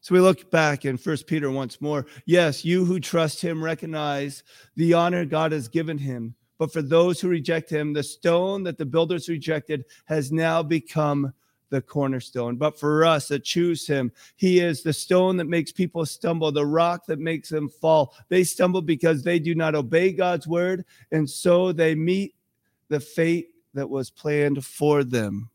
So 0.00 0.14
we 0.14 0.20
look 0.20 0.48
back 0.52 0.84
in 0.84 0.96
First 0.96 1.26
Peter 1.26 1.50
once 1.50 1.80
more. 1.80 2.06
Yes, 2.24 2.64
you 2.64 2.84
who 2.84 3.00
trust 3.00 3.42
him 3.42 3.64
recognize 3.64 4.44
the 4.76 4.94
honor 4.94 5.24
God 5.24 5.50
has 5.50 5.66
given 5.66 5.98
him. 5.98 6.36
But 6.58 6.72
for 6.72 6.82
those 6.82 7.20
who 7.20 7.28
reject 7.28 7.68
him, 7.68 7.92
the 7.92 8.04
stone 8.04 8.62
that 8.62 8.78
the 8.78 8.86
builders 8.86 9.28
rejected 9.28 9.84
has 10.04 10.30
now 10.30 10.62
become 10.62 11.32
the 11.70 11.82
cornerstone. 11.82 12.56
But 12.56 12.78
for 12.78 13.04
us 13.04 13.28
that 13.28 13.44
choose 13.44 13.86
him, 13.86 14.12
he 14.36 14.60
is 14.60 14.82
the 14.82 14.92
stone 14.92 15.36
that 15.36 15.46
makes 15.46 15.72
people 15.72 16.06
stumble, 16.06 16.52
the 16.52 16.66
rock 16.66 17.06
that 17.06 17.18
makes 17.18 17.48
them 17.48 17.68
fall. 17.68 18.14
They 18.28 18.44
stumble 18.44 18.82
because 18.82 19.22
they 19.22 19.38
do 19.38 19.54
not 19.54 19.74
obey 19.74 20.12
God's 20.12 20.46
word, 20.46 20.84
and 21.12 21.28
so 21.28 21.72
they 21.72 21.94
meet 21.94 22.34
the 22.88 23.00
fate 23.00 23.50
that 23.74 23.88
was 23.90 24.10
planned 24.10 24.64
for 24.64 25.04
them. 25.04 25.50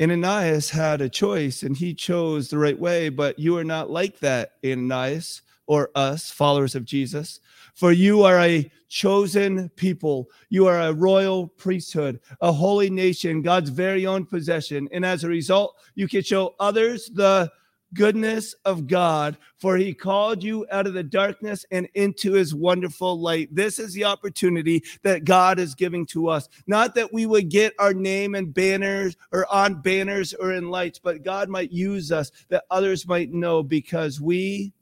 Ananias 0.00 0.70
had 0.70 1.00
a 1.00 1.08
choice 1.08 1.62
and 1.62 1.76
he 1.76 1.94
chose 1.94 2.48
the 2.48 2.58
right 2.58 2.78
way, 2.78 3.08
but 3.08 3.38
you 3.38 3.56
are 3.56 3.64
not 3.64 3.90
like 3.90 4.18
that, 4.18 4.54
Ananias, 4.64 5.42
or 5.66 5.90
us, 5.94 6.30
followers 6.30 6.74
of 6.74 6.84
Jesus. 6.84 7.40
For 7.74 7.92
you 7.92 8.22
are 8.22 8.40
a 8.40 8.70
chosen 8.88 9.70
people. 9.70 10.28
You 10.50 10.66
are 10.66 10.80
a 10.80 10.92
royal 10.92 11.48
priesthood, 11.48 12.20
a 12.40 12.52
holy 12.52 12.90
nation, 12.90 13.42
God's 13.42 13.70
very 13.70 14.06
own 14.06 14.26
possession. 14.26 14.88
And 14.92 15.04
as 15.04 15.24
a 15.24 15.28
result, 15.28 15.76
you 15.94 16.08
can 16.08 16.22
show 16.22 16.54
others 16.60 17.10
the 17.14 17.50
goodness 17.94 18.54
of 18.64 18.86
God, 18.86 19.36
for 19.58 19.76
he 19.76 19.94
called 19.94 20.42
you 20.42 20.66
out 20.70 20.86
of 20.86 20.94
the 20.94 21.02
darkness 21.02 21.64
and 21.70 21.88
into 21.94 22.32
his 22.32 22.54
wonderful 22.54 23.20
light. 23.20 23.54
This 23.54 23.78
is 23.78 23.92
the 23.92 24.04
opportunity 24.04 24.82
that 25.02 25.24
God 25.24 25.58
is 25.58 25.74
giving 25.74 26.06
to 26.06 26.28
us. 26.28 26.48
Not 26.66 26.94
that 26.94 27.12
we 27.12 27.26
would 27.26 27.48
get 27.48 27.74
our 27.78 27.94
name 27.94 28.34
and 28.34 28.52
banners 28.52 29.16
or 29.32 29.46
on 29.52 29.80
banners 29.80 30.34
or 30.34 30.52
in 30.52 30.70
lights, 30.70 30.98
but 30.98 31.22
God 31.22 31.48
might 31.48 31.72
use 31.72 32.12
us 32.12 32.30
that 32.48 32.64
others 32.70 33.06
might 33.06 33.32
know 33.32 33.62
because 33.62 34.20
we 34.20 34.72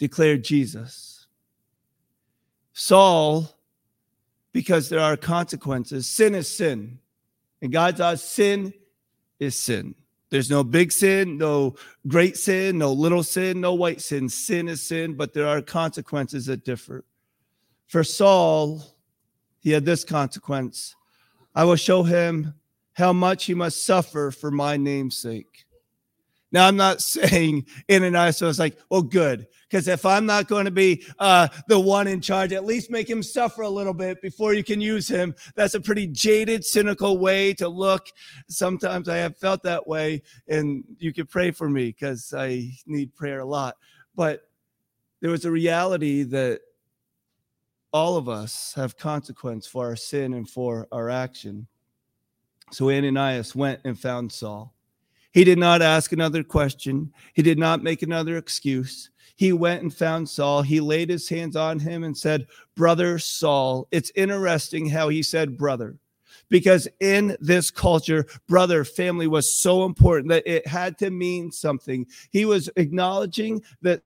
declared 0.00 0.42
Jesus. 0.42 1.26
Saul, 2.72 3.54
because 4.52 4.88
there 4.88 5.00
are 5.00 5.16
consequences, 5.16 6.08
sin 6.08 6.34
is 6.34 6.48
sin. 6.48 6.98
And 7.62 7.70
God 7.70 7.98
thought 7.98 8.18
sin 8.18 8.72
is 9.38 9.56
sin. 9.56 9.94
There's 10.30 10.48
no 10.48 10.64
big 10.64 10.90
sin, 10.90 11.36
no 11.36 11.74
great 12.08 12.36
sin, 12.36 12.78
no 12.78 12.92
little 12.92 13.22
sin, 13.22 13.60
no 13.60 13.74
white 13.74 14.00
sin. 14.00 14.28
Sin 14.28 14.68
is 14.68 14.82
sin, 14.82 15.14
but 15.14 15.34
there 15.34 15.46
are 15.46 15.60
consequences 15.60 16.46
that 16.46 16.64
differ. 16.64 17.04
For 17.86 18.02
Saul, 18.02 18.82
he 19.60 19.70
had 19.70 19.84
this 19.84 20.02
consequence 20.02 20.96
I 21.54 21.64
will 21.64 21.76
show 21.76 22.04
him 22.04 22.54
how 22.94 23.12
much 23.12 23.46
he 23.46 23.54
must 23.54 23.84
suffer 23.84 24.30
for 24.30 24.50
my 24.50 24.76
name's 24.76 25.16
sake. 25.16 25.66
Now, 26.52 26.66
I'm 26.66 26.76
not 26.76 27.00
saying 27.00 27.66
Ananias 27.90 28.40
was 28.40 28.58
like, 28.58 28.78
well, 28.90 29.02
good. 29.02 29.46
Because 29.68 29.86
if 29.86 30.04
I'm 30.04 30.26
not 30.26 30.48
going 30.48 30.64
to 30.64 30.72
be 30.72 31.04
uh, 31.20 31.46
the 31.68 31.78
one 31.78 32.08
in 32.08 32.20
charge, 32.20 32.52
at 32.52 32.64
least 32.64 32.90
make 32.90 33.08
him 33.08 33.22
suffer 33.22 33.62
a 33.62 33.68
little 33.68 33.94
bit 33.94 34.20
before 34.20 34.52
you 34.52 34.64
can 34.64 34.80
use 34.80 35.06
him. 35.06 35.34
That's 35.54 35.74
a 35.74 35.80
pretty 35.80 36.08
jaded, 36.08 36.64
cynical 36.64 37.18
way 37.18 37.54
to 37.54 37.68
look. 37.68 38.08
Sometimes 38.48 39.08
I 39.08 39.18
have 39.18 39.36
felt 39.36 39.62
that 39.62 39.86
way, 39.86 40.22
and 40.48 40.82
you 40.98 41.12
can 41.12 41.26
pray 41.26 41.52
for 41.52 41.70
me 41.70 41.86
because 41.86 42.34
I 42.36 42.72
need 42.86 43.14
prayer 43.14 43.40
a 43.40 43.44
lot. 43.44 43.76
But 44.16 44.42
there 45.20 45.30
was 45.30 45.44
a 45.44 45.50
reality 45.52 46.24
that 46.24 46.62
all 47.92 48.16
of 48.16 48.28
us 48.28 48.72
have 48.74 48.96
consequence 48.96 49.66
for 49.66 49.86
our 49.86 49.96
sin 49.96 50.34
and 50.34 50.48
for 50.48 50.88
our 50.90 51.10
action. 51.10 51.66
So 52.72 52.90
Ananias 52.90 53.54
went 53.54 53.80
and 53.84 53.98
found 53.98 54.32
Saul. 54.32 54.74
He 55.32 55.44
did 55.44 55.58
not 55.58 55.82
ask 55.82 56.12
another 56.12 56.42
question. 56.42 57.12
He 57.34 57.42
did 57.42 57.58
not 57.58 57.82
make 57.82 58.02
another 58.02 58.36
excuse. 58.36 59.10
He 59.36 59.52
went 59.52 59.82
and 59.82 59.94
found 59.94 60.28
Saul. 60.28 60.62
He 60.62 60.80
laid 60.80 61.08
his 61.08 61.28
hands 61.28 61.56
on 61.56 61.78
him 61.78 62.04
and 62.04 62.16
said, 62.16 62.46
Brother 62.76 63.18
Saul. 63.18 63.88
It's 63.90 64.12
interesting 64.14 64.88
how 64.88 65.08
he 65.08 65.22
said 65.22 65.56
brother, 65.56 65.96
because 66.48 66.88
in 67.00 67.36
this 67.40 67.70
culture, 67.70 68.26
brother 68.48 68.84
family 68.84 69.28
was 69.28 69.60
so 69.60 69.84
important 69.84 70.28
that 70.30 70.46
it 70.46 70.66
had 70.66 70.98
to 70.98 71.10
mean 71.10 71.52
something. 71.52 72.06
He 72.30 72.44
was 72.44 72.68
acknowledging 72.76 73.62
that 73.82 74.02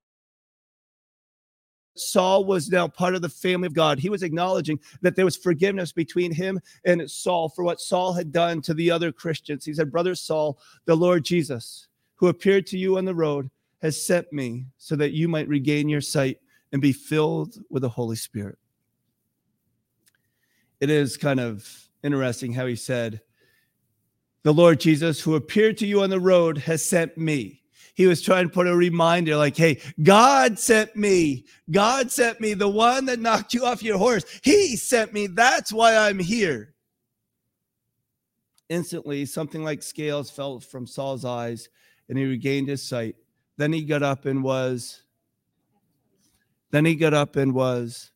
Saul 1.97 2.45
was 2.45 2.71
now 2.71 2.89
part 2.89 3.15
of 3.15 3.23
the 3.23 3.29
family 3.29 3.67
of 3.67 3.75
God. 3.75 3.99
He 3.99 4.11
was 4.11 4.23
acknowledging 4.23 4.81
that 5.01 5.17
there 5.17 5.25
was 5.25 5.37
forgiveness 5.37 5.93
between 5.93 6.33
him 6.33 6.61
and 6.85 7.09
Saul 7.11 7.49
for 7.49 7.63
what 7.63 7.81
Saul 7.81 8.13
had 8.13 8.33
done 8.33 8.61
to 8.63 8.75
the 8.75 8.91
other 8.91 9.13
Christians. 9.13 9.65
He 9.65 9.75
said, 9.75 9.93
Brother 9.93 10.15
Saul, 10.15 10.59
the 10.87 10.97
Lord 10.97 11.25
Jesus, 11.25 11.89
who 12.17 12.29
appeared 12.29 12.67
to 12.69 12.79
you 12.79 12.99
on 12.99 13.05
the 13.05 13.15
road, 13.15 13.51
has 13.81 14.05
sent 14.05 14.33
me 14.33 14.67
so 14.79 14.97
that 14.97 15.13
you 15.13 15.29
might 15.29 15.49
regain 15.49 15.89
your 15.89 16.01
sight 16.01 16.39
and 16.73 16.83
be 16.83 16.93
filled 16.93 17.57
with 17.71 17.83
the 17.83 17.89
Holy 17.89 18.17
Spirit. 18.17 18.59
It 20.81 20.91
is 20.91 21.17
kind 21.17 21.39
of 21.39 21.69
interesting 22.03 22.53
how 22.53 22.67
he 22.67 22.77
said, 22.77 23.21
The 24.43 24.55
Lord 24.55 24.81
Jesus, 24.81 25.21
who 25.21 25.37
appeared 25.37 25.79
to 25.79 25.87
you 25.87 26.03
on 26.03 26.11
the 26.11 26.21
road, 26.21 26.59
has 26.59 26.85
sent 26.85 27.17
me 27.17 27.63
he 27.95 28.07
was 28.07 28.21
trying 28.21 28.45
to 28.45 28.53
put 28.53 28.67
a 28.67 28.77
reminder 28.77 29.37
like, 29.37 29.57
hey, 29.57 29.81
God 30.03 30.59
sent 30.59 30.95
me. 30.97 31.47
God 31.71 32.11
sent 32.11 32.41
me, 32.41 32.53
the 32.55 32.69
one 32.69 33.07
that 33.07 33.21
knocked 33.21 33.55
you 33.55 33.65
off 33.65 33.83
your 33.83 33.99
horse. 33.99 34.25
He 34.43 34.77
sent 34.77 35.13
me. 35.13 35.29
That's 35.29 35.73
why 35.73 35.97
I'm 35.97 36.19
here. 36.19 36.75
Instantly, 38.69 39.27
something 39.27 39.63
like 39.63 39.83
scales 39.83 40.31
fell 40.31 40.59
from 40.59 40.87
Saul's 40.87 41.25
eyes 41.25 41.69
and 42.09 42.19
he 42.19 42.25
regained 42.25 42.69
his 42.69 42.83
sight. 42.83 43.15
Then 43.57 43.73
he 43.73 43.85
got 43.85 44.03
up 44.03 44.27
and 44.27 44.43
was, 44.43 45.03
then 46.73 46.85
he 46.85 46.97
got 46.97 47.15
up 47.15 47.37
and 47.37 47.55
was. 47.55 48.11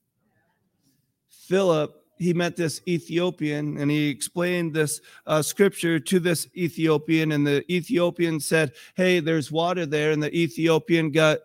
Philip 1.28 1.94
he 2.18 2.32
met 2.34 2.56
this 2.56 2.80
Ethiopian 2.86 3.78
and 3.78 3.90
he 3.90 4.08
explained 4.08 4.74
this 4.74 5.00
uh, 5.26 5.42
scripture 5.42 5.98
to 6.00 6.20
this 6.20 6.48
Ethiopian. 6.56 7.32
And 7.32 7.46
the 7.46 7.70
Ethiopian 7.72 8.40
said, 8.40 8.72
Hey, 8.94 9.20
there's 9.20 9.50
water 9.50 9.86
there. 9.86 10.10
And 10.10 10.22
the 10.22 10.34
Ethiopian 10.36 11.10
got. 11.10 11.38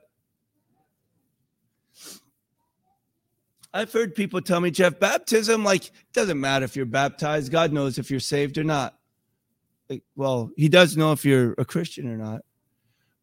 I've 3.76 3.92
heard 3.92 4.14
people 4.14 4.40
tell 4.40 4.60
me, 4.60 4.70
Jeff, 4.70 5.00
baptism, 5.00 5.64
like, 5.64 5.92
doesn't 6.14 6.40
matter 6.40 6.64
if 6.64 6.76
you're 6.76 6.86
baptized. 6.86 7.52
God 7.52 7.74
knows 7.74 7.98
if 7.98 8.12
you're 8.12 8.20
saved 8.20 8.60
or 8.60 8.64
not. 8.64 8.96
Like, 9.90 10.04
well, 10.16 10.52
he 10.56 10.70
does 10.70 10.96
know 10.96 11.12
if 11.12 11.26
you're 11.26 11.56
a 11.58 11.66
Christian 11.66 12.08
or 12.08 12.18
not 12.18 12.42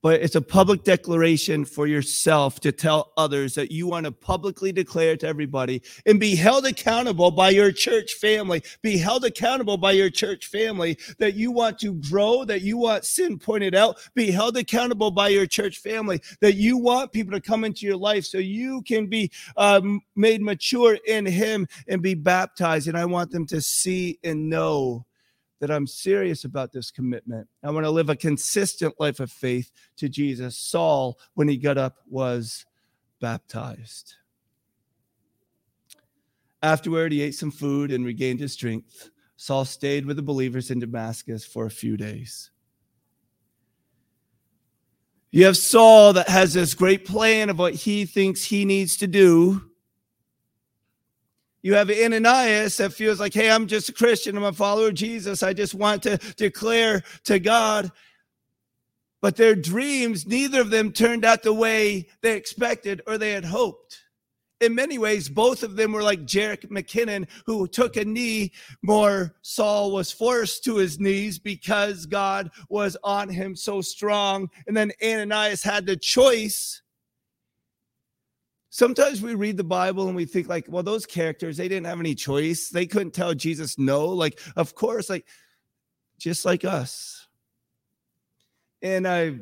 but 0.02 0.20
it's 0.22 0.34
a 0.34 0.40
public 0.40 0.84
declaration 0.84 1.64
for 1.64 1.86
yourself 1.86 2.60
to 2.60 2.72
tell 2.72 3.12
others 3.16 3.54
that 3.54 3.70
you 3.70 3.86
want 3.86 4.04
to 4.04 4.12
publicly 4.12 4.72
declare 4.72 5.16
to 5.16 5.26
everybody 5.26 5.82
and 6.06 6.18
be 6.18 6.34
held 6.34 6.66
accountable 6.66 7.30
by 7.30 7.50
your 7.50 7.72
church 7.72 8.14
family. 8.14 8.62
Be 8.82 8.96
held 8.96 9.24
accountable 9.24 9.76
by 9.76 9.92
your 9.92 10.10
church 10.10 10.46
family 10.46 10.98
that 11.18 11.34
you 11.34 11.50
want 11.50 11.78
to 11.80 11.94
grow, 11.94 12.44
that 12.44 12.62
you 12.62 12.78
want 12.78 13.04
sin 13.04 13.38
pointed 13.38 13.74
out. 13.74 13.98
Be 14.14 14.30
held 14.30 14.56
accountable 14.56 15.10
by 15.10 15.28
your 15.28 15.46
church 15.46 15.78
family 15.78 16.20
that 16.40 16.54
you 16.54 16.78
want 16.78 17.12
people 17.12 17.32
to 17.32 17.40
come 17.40 17.64
into 17.64 17.86
your 17.86 17.96
life 17.96 18.24
so 18.24 18.38
you 18.38 18.82
can 18.82 19.06
be 19.06 19.30
um, 19.56 20.00
made 20.16 20.42
mature 20.42 20.98
in 21.06 21.26
Him 21.26 21.66
and 21.88 22.02
be 22.02 22.14
baptized. 22.14 22.88
And 22.88 22.96
I 22.96 23.04
want 23.04 23.30
them 23.30 23.46
to 23.46 23.60
see 23.60 24.18
and 24.24 24.48
know 24.48 25.04
that 25.60 25.70
I'm 25.70 25.86
serious 25.86 26.44
about 26.44 26.72
this 26.72 26.90
commitment. 26.90 27.46
I 27.62 27.70
want 27.70 27.84
to 27.84 27.90
live 27.90 28.08
a 28.08 28.16
consistent 28.16 28.94
life 28.98 29.20
of 29.20 29.30
faith 29.30 29.70
to 29.98 30.08
Jesus. 30.08 30.56
Saul, 30.56 31.18
when 31.34 31.48
he 31.48 31.56
got 31.56 31.78
up, 31.78 31.98
was 32.08 32.64
baptized. 33.20 34.14
Afterward, 36.62 37.12
he 37.12 37.22
ate 37.22 37.34
some 37.34 37.50
food 37.50 37.92
and 37.92 38.04
regained 38.04 38.40
his 38.40 38.54
strength. 38.54 39.10
Saul 39.36 39.64
stayed 39.64 40.04
with 40.04 40.16
the 40.16 40.22
believers 40.22 40.70
in 40.70 40.80
Damascus 40.80 41.44
for 41.44 41.66
a 41.66 41.70
few 41.70 41.96
days. 41.96 42.50
You 45.30 45.44
have 45.44 45.56
Saul 45.56 46.14
that 46.14 46.28
has 46.28 46.52
this 46.54 46.74
great 46.74 47.06
plan 47.06 47.50
of 47.50 47.58
what 47.58 47.74
he 47.74 48.04
thinks 48.04 48.42
he 48.42 48.64
needs 48.64 48.96
to 48.96 49.06
do 49.06 49.69
you 51.62 51.74
have 51.74 51.90
Ananias 51.90 52.76
that 52.78 52.92
feels 52.92 53.20
like, 53.20 53.34
hey, 53.34 53.50
I'm 53.50 53.66
just 53.66 53.88
a 53.88 53.92
Christian. 53.92 54.36
I'm 54.36 54.44
a 54.44 54.52
follower 54.52 54.88
of 54.88 54.94
Jesus. 54.94 55.42
I 55.42 55.52
just 55.52 55.74
want 55.74 56.02
to 56.04 56.16
declare 56.36 57.02
to 57.24 57.38
God. 57.38 57.92
But 59.20 59.36
their 59.36 59.54
dreams, 59.54 60.26
neither 60.26 60.62
of 60.62 60.70
them 60.70 60.92
turned 60.92 61.24
out 61.24 61.42
the 61.42 61.52
way 61.52 62.08
they 62.22 62.36
expected 62.36 63.02
or 63.06 63.18
they 63.18 63.32
had 63.32 63.44
hoped. 63.44 63.98
In 64.62 64.74
many 64.74 64.98
ways, 64.98 65.28
both 65.28 65.62
of 65.62 65.76
them 65.76 65.92
were 65.92 66.02
like 66.02 66.26
Jerick 66.26 66.66
McKinnon, 66.68 67.26
who 67.46 67.66
took 67.66 67.96
a 67.96 68.04
knee 68.04 68.52
more. 68.82 69.34
Saul 69.42 69.90
was 69.90 70.12
forced 70.12 70.64
to 70.64 70.76
his 70.76 71.00
knees 71.00 71.38
because 71.38 72.04
God 72.04 72.50
was 72.68 72.96
on 73.02 73.28
him 73.28 73.56
so 73.56 73.80
strong. 73.80 74.50
And 74.66 74.76
then 74.76 74.92
Ananias 75.02 75.62
had 75.62 75.86
the 75.86 75.96
choice 75.96 76.82
sometimes 78.70 79.20
we 79.20 79.34
read 79.34 79.56
the 79.56 79.64
bible 79.64 80.06
and 80.06 80.16
we 80.16 80.24
think 80.24 80.48
like 80.48 80.64
well 80.68 80.82
those 80.82 81.04
characters 81.04 81.56
they 81.56 81.68
didn't 81.68 81.86
have 81.86 82.00
any 82.00 82.14
choice. 82.14 82.70
They 82.70 82.86
couldn't 82.86 83.12
tell 83.12 83.34
jesus 83.34 83.78
no. 83.78 84.06
Like 84.06 84.40
of 84.56 84.74
course 84.74 85.10
like 85.10 85.26
just 86.18 86.44
like 86.44 86.64
us. 86.64 87.26
And 88.82 89.06
i 89.06 89.40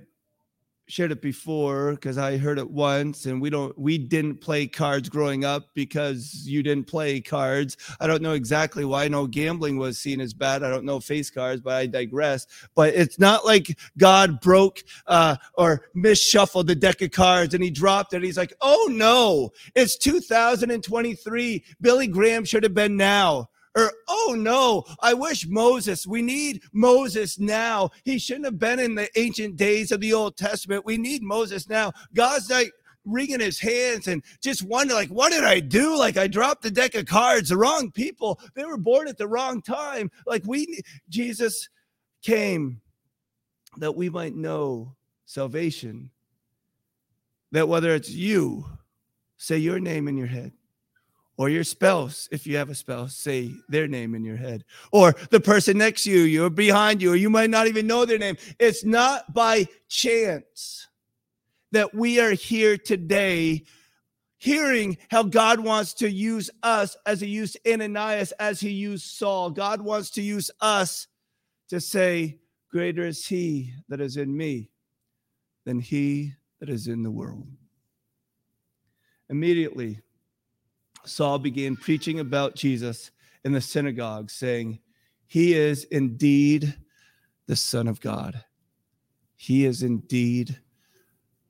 shared 0.89 1.13
it 1.13 1.21
before 1.21 1.93
because 1.93 2.17
I 2.17 2.39
heard 2.39 2.59
it 2.59 2.71
once 2.71 3.27
and 3.27 3.41
we 3.41 3.51
don't 3.51 3.79
we 3.79 3.99
didn't 3.99 4.37
play 4.37 4.67
cards 4.67 5.09
growing 5.09 5.45
up 5.45 5.69
because 5.75 6.45
you 6.47 6.63
didn't 6.63 6.87
play 6.87 7.21
cards. 7.21 7.77
I 8.01 8.07
don't 8.07 8.23
know 8.23 8.33
exactly 8.33 8.85
why. 8.85 9.05
I 9.05 9.09
know 9.09 9.27
gambling 9.27 9.77
was 9.77 9.99
seen 9.99 10.21
as 10.21 10.33
bad. 10.33 10.63
I 10.63 10.71
don't 10.71 10.85
know 10.85 10.99
face 10.99 11.31
cards, 11.31 11.61
but 11.61 11.75
I 11.75 11.87
digress. 11.87 12.47
But 12.75 12.95
it's 12.95 13.19
not 13.19 13.45
like 13.45 13.79
God 13.99 14.41
broke 14.41 14.83
uh, 15.07 15.37
or 15.55 15.89
misshuffled 15.95 16.67
the 16.67 16.75
deck 16.75 17.03
of 17.03 17.11
cards 17.11 17.53
and 17.53 17.63
he 17.63 17.71
dropped 17.71 18.15
it. 18.15 18.23
He's 18.23 18.39
like, 18.39 18.55
oh 18.63 18.89
no, 18.91 19.51
it's 19.75 19.97
2023. 19.99 21.65
Billy 21.81 22.07
Graham 22.07 22.45
should 22.45 22.63
have 22.63 22.75
been 22.75 22.97
now 22.97 23.51
or 23.79 23.93
oh 24.09 24.35
no 24.37 24.85
i 25.01 25.15
wish 25.15 25.47
moses 25.47 26.07
we 26.07 26.23
need 26.23 26.63
moses 26.73 27.39
now. 27.39 27.91
He 28.05 28.19
shouldn't 28.19 28.47
have 28.47 28.59
been 28.59 28.79
in 28.79 28.95
the 28.95 29.09
ancient 29.19 29.57
days 29.57 29.93
of 29.93 30.01
the 30.01 30.13
old 30.13 30.37
testament. 30.37 30.85
We 30.85 30.97
need 30.97 31.23
moses 31.23 31.69
now. 31.69 31.93
God's 32.15 32.51
like 32.51 32.73
wringing 33.05 33.41
his 33.41 33.59
hands 33.59 34.07
and 34.07 34.23
just 34.43 34.63
wonder 34.63 34.95
like 34.95 35.09
what 35.09 35.33
did 35.33 35.45
i 35.45 35.61
do? 35.61 35.97
Like 35.97 36.17
i 36.17 36.27
dropped 36.27 36.63
the 36.63 36.71
deck 36.71 36.95
of 36.95 37.07
cards. 37.07 37.49
The 37.49 37.57
wrong 37.57 37.91
people. 37.91 38.41
They 38.55 38.65
were 38.65 38.77
born 38.77 39.09
at 39.09 39.19
the 39.19 39.29
wrong 39.29 39.63
time. 39.63 40.11
Like 40.27 40.43
we 40.47 40.81
jesus 41.09 41.69
came 42.23 42.81
that 43.77 43.95
we 43.95 44.09
might 44.09 44.35
know 44.35 44.95
salvation. 45.25 46.11
That 47.53 47.69
whether 47.69 47.95
it's 47.95 48.11
you 48.11 48.67
say 49.37 49.59
your 49.59 49.81
name 49.81 50.09
in 50.09 50.17
your 50.17 50.27
head 50.27 50.53
or 51.39 51.49
your 51.49 51.65
spouse, 51.65 52.29
if 52.33 52.47
you 52.47 52.57
have 52.57 52.69
a 52.69 52.75
spouse, 52.75 53.15
say 53.15 53.55
their 53.69 53.87
name 53.87 54.15
in 54.17 54.25
your 54.25 54.37
head, 54.37 54.65
or 54.91 55.15
the 55.31 55.41
person 55.41 55.79
next 55.79 56.03
to 56.03 56.11
you, 56.11 56.45
or 56.45 56.51
behind 56.51 57.01
you, 57.01 57.13
or 57.13 57.17
you 57.17 57.31
might 57.31 57.49
not 57.49 57.69
even 57.69 57.87
know 57.87 58.05
their 58.05 58.19
name. 58.19 58.37
It's 58.59 58.85
not 58.85 59.33
by 59.33 59.69
chance 59.89 60.89
that 61.71 61.95
we 61.95 62.19
are 62.19 62.33
here 62.33 62.77
today 62.77 63.63
hearing 64.37 64.99
how 65.11 65.23
God 65.23 65.61
wants 65.61 65.95
to 65.95 66.11
use 66.11 66.51
us 66.63 66.97
as 67.07 67.21
he 67.21 67.29
used 67.29 67.57
Ananias, 67.67 68.33
as 68.33 68.61
he 68.61 68.71
used 68.71 69.05
Saul. 69.05 69.51
God 69.51 69.81
wants 69.81 70.11
to 70.11 70.23
use 70.23 70.51
us 70.61 71.07
to 71.69 71.81
say, 71.81 72.39
Greater 72.71 73.07
is 73.07 73.27
he 73.27 73.73
that 73.89 74.01
is 74.01 74.17
in 74.17 74.37
me 74.37 74.71
than 75.65 75.81
he 75.81 76.35
that 76.61 76.69
is 76.69 76.87
in 76.87 77.03
the 77.03 77.11
world. 77.11 77.47
Immediately, 79.31 80.01
Saul 81.09 81.39
began 81.39 81.77
preaching 81.77 82.21
about 82.21 82.55
Jesus 82.55 83.11
in 83.45 83.53
the 83.53 83.61
synagogue, 83.61 84.31
saying, 84.31 84.79
He 85.27 85.55
is 85.55 85.85
indeed 85.85 86.75
the 87.47 87.57
Son 87.57 87.89
of 87.89 88.01
God. 88.01 88.45
He 89.37 89.65
is 89.65 89.83
indeed 89.83 90.59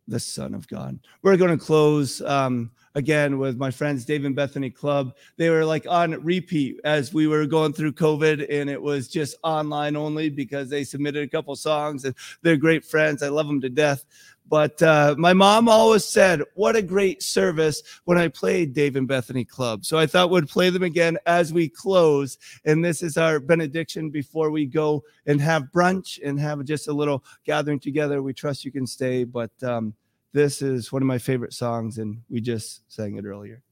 the 0.06 0.20
Son 0.20 0.54
of 0.54 0.66
God. 0.68 0.98
We're 1.22 1.36
going 1.36 1.56
to 1.56 1.64
close 1.64 2.20
um, 2.22 2.70
again 2.94 3.38
with 3.38 3.56
my 3.56 3.70
friends 3.70 4.04
Dave 4.04 4.24
and 4.24 4.34
Bethany 4.34 4.70
Club. 4.70 5.14
They 5.36 5.50
were 5.50 5.64
like 5.64 5.86
on 5.88 6.12
repeat 6.24 6.80
as 6.84 7.12
we 7.12 7.26
were 7.26 7.46
going 7.46 7.72
through 7.72 7.92
COVID, 7.92 8.46
and 8.50 8.70
it 8.70 8.80
was 8.80 9.08
just 9.08 9.36
online 9.44 9.96
only 9.96 10.30
because 10.30 10.68
they 10.68 10.84
submitted 10.84 11.22
a 11.22 11.28
couple 11.28 11.54
songs 11.56 12.04
and 12.04 12.14
they're 12.42 12.56
great 12.56 12.84
friends. 12.84 13.22
I 13.22 13.28
love 13.28 13.46
them 13.46 13.60
to 13.60 13.68
death. 13.68 14.04
But 14.48 14.82
uh, 14.82 15.14
my 15.18 15.34
mom 15.34 15.68
always 15.68 16.04
said, 16.04 16.42
What 16.54 16.76
a 16.76 16.82
great 16.82 17.22
service 17.22 17.82
when 18.04 18.16
I 18.16 18.28
played 18.28 18.72
Dave 18.72 18.96
and 18.96 19.06
Bethany 19.06 19.44
Club. 19.44 19.84
So 19.84 19.98
I 19.98 20.06
thought 20.06 20.30
we'd 20.30 20.48
play 20.48 20.70
them 20.70 20.82
again 20.82 21.18
as 21.26 21.52
we 21.52 21.68
close. 21.68 22.38
And 22.64 22.84
this 22.84 23.02
is 23.02 23.16
our 23.16 23.40
benediction 23.40 24.10
before 24.10 24.50
we 24.50 24.64
go 24.66 25.04
and 25.26 25.40
have 25.40 25.64
brunch 25.74 26.18
and 26.24 26.40
have 26.40 26.64
just 26.64 26.88
a 26.88 26.92
little 26.92 27.24
gathering 27.44 27.78
together. 27.78 28.22
We 28.22 28.32
trust 28.32 28.64
you 28.64 28.72
can 28.72 28.86
stay. 28.86 29.24
But 29.24 29.50
um, 29.62 29.94
this 30.32 30.62
is 30.62 30.92
one 30.92 31.02
of 31.02 31.06
my 31.06 31.18
favorite 31.18 31.52
songs, 31.52 31.98
and 31.98 32.22
we 32.30 32.40
just 32.40 32.90
sang 32.90 33.16
it 33.16 33.24
earlier. 33.24 33.62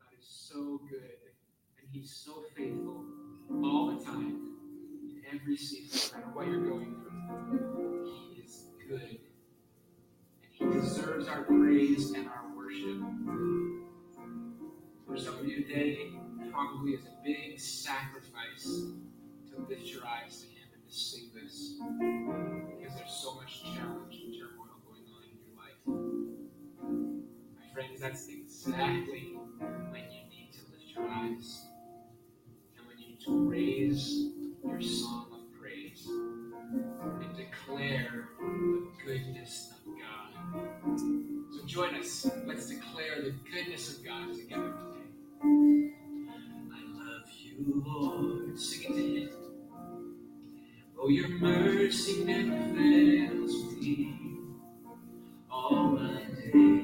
God 0.00 0.18
is 0.20 0.26
so 0.28 0.80
good, 0.88 1.00
and 1.78 1.88
He's 1.92 2.10
so 2.10 2.44
faithful 2.56 3.04
all 3.62 3.86
the 3.86 4.04
time, 4.04 4.40
in 5.02 5.22
every 5.32 5.56
season, 5.56 6.10
no 6.12 6.18
matter 6.18 6.36
what 6.36 6.46
you're 6.46 6.66
going 6.66 6.96
through. 7.50 8.10
He 8.34 8.42
is 8.42 8.64
good. 8.88 9.18
He 10.64 10.80
deserves 10.80 11.28
our 11.28 11.42
praise 11.42 12.12
and 12.12 12.26
our 12.26 12.56
worship. 12.56 12.98
For 15.06 15.16
some 15.16 15.38
of 15.38 15.46
you 15.46 15.62
today, 15.62 16.10
probably 16.50 16.92
is 16.92 17.04
a 17.04 17.22
big 17.22 17.60
sacrifice 17.60 18.62
to 18.64 19.66
lift 19.68 19.82
your 19.86 20.06
eyes 20.06 20.40
to 20.40 20.46
Him 20.46 20.68
and 20.72 20.88
to 20.88 20.94
sing 20.94 21.30
this 21.34 21.74
because 22.78 22.94
there's 22.96 23.12
so 23.12 23.34
much 23.34 23.62
challenge 23.62 24.22
and 24.24 24.34
turmoil 24.34 24.80
going 24.86 25.04
on 25.14 25.22
in 25.24 25.36
your 25.44 25.54
life. 25.58 25.84
My 27.60 27.72
friends, 27.74 28.00
that's 28.00 28.28
exactly 28.28 29.34
when 29.90 30.04
you 30.04 30.24
need 30.30 30.50
to 30.54 30.60
lift 30.72 30.94
your 30.96 31.06
eyes 31.06 31.66
and 32.78 32.86
when 32.86 32.98
you 32.98 33.08
need 33.08 33.20
to 33.26 33.48
raise 33.50 34.30
your 34.64 34.80
song 34.80 35.26
of 35.34 35.60
praise 35.60 36.08
and 36.08 37.36
declare 37.36 38.30
the 38.40 38.88
goodness 39.04 39.73
join 41.74 41.94
us. 41.96 42.30
Let's 42.46 42.68
declare 42.68 43.20
the 43.20 43.34
goodness 43.52 43.96
of 43.98 44.04
God 44.04 44.32
together 44.32 44.74
today. 44.78 45.90
I 46.72 46.80
love 46.94 47.28
you, 47.42 47.82
Lord. 47.84 48.56
Sing 48.56 48.82
it 48.82 48.94
to 48.94 49.20
Him. 49.22 49.30
Oh, 50.96 51.08
your 51.08 51.30
mercy 51.30 52.22
never 52.24 52.56
fails 52.76 53.74
me. 53.74 54.14
All 55.50 55.98
my 55.98 56.22
days 56.52 56.83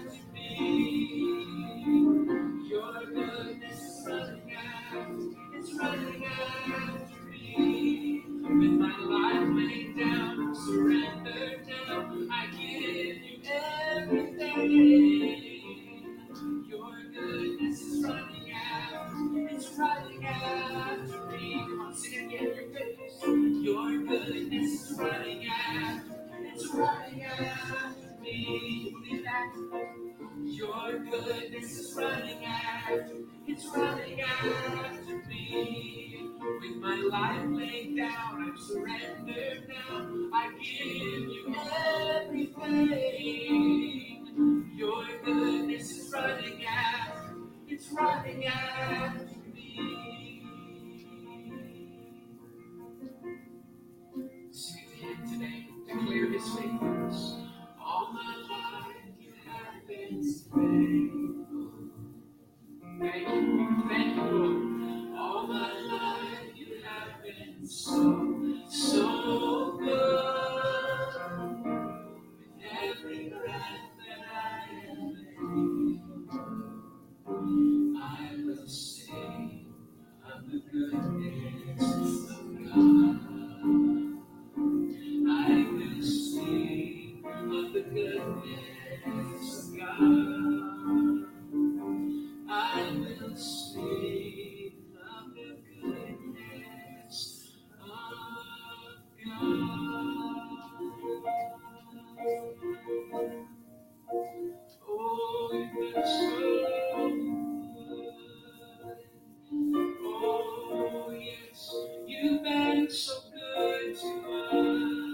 Declare 56.31 57.30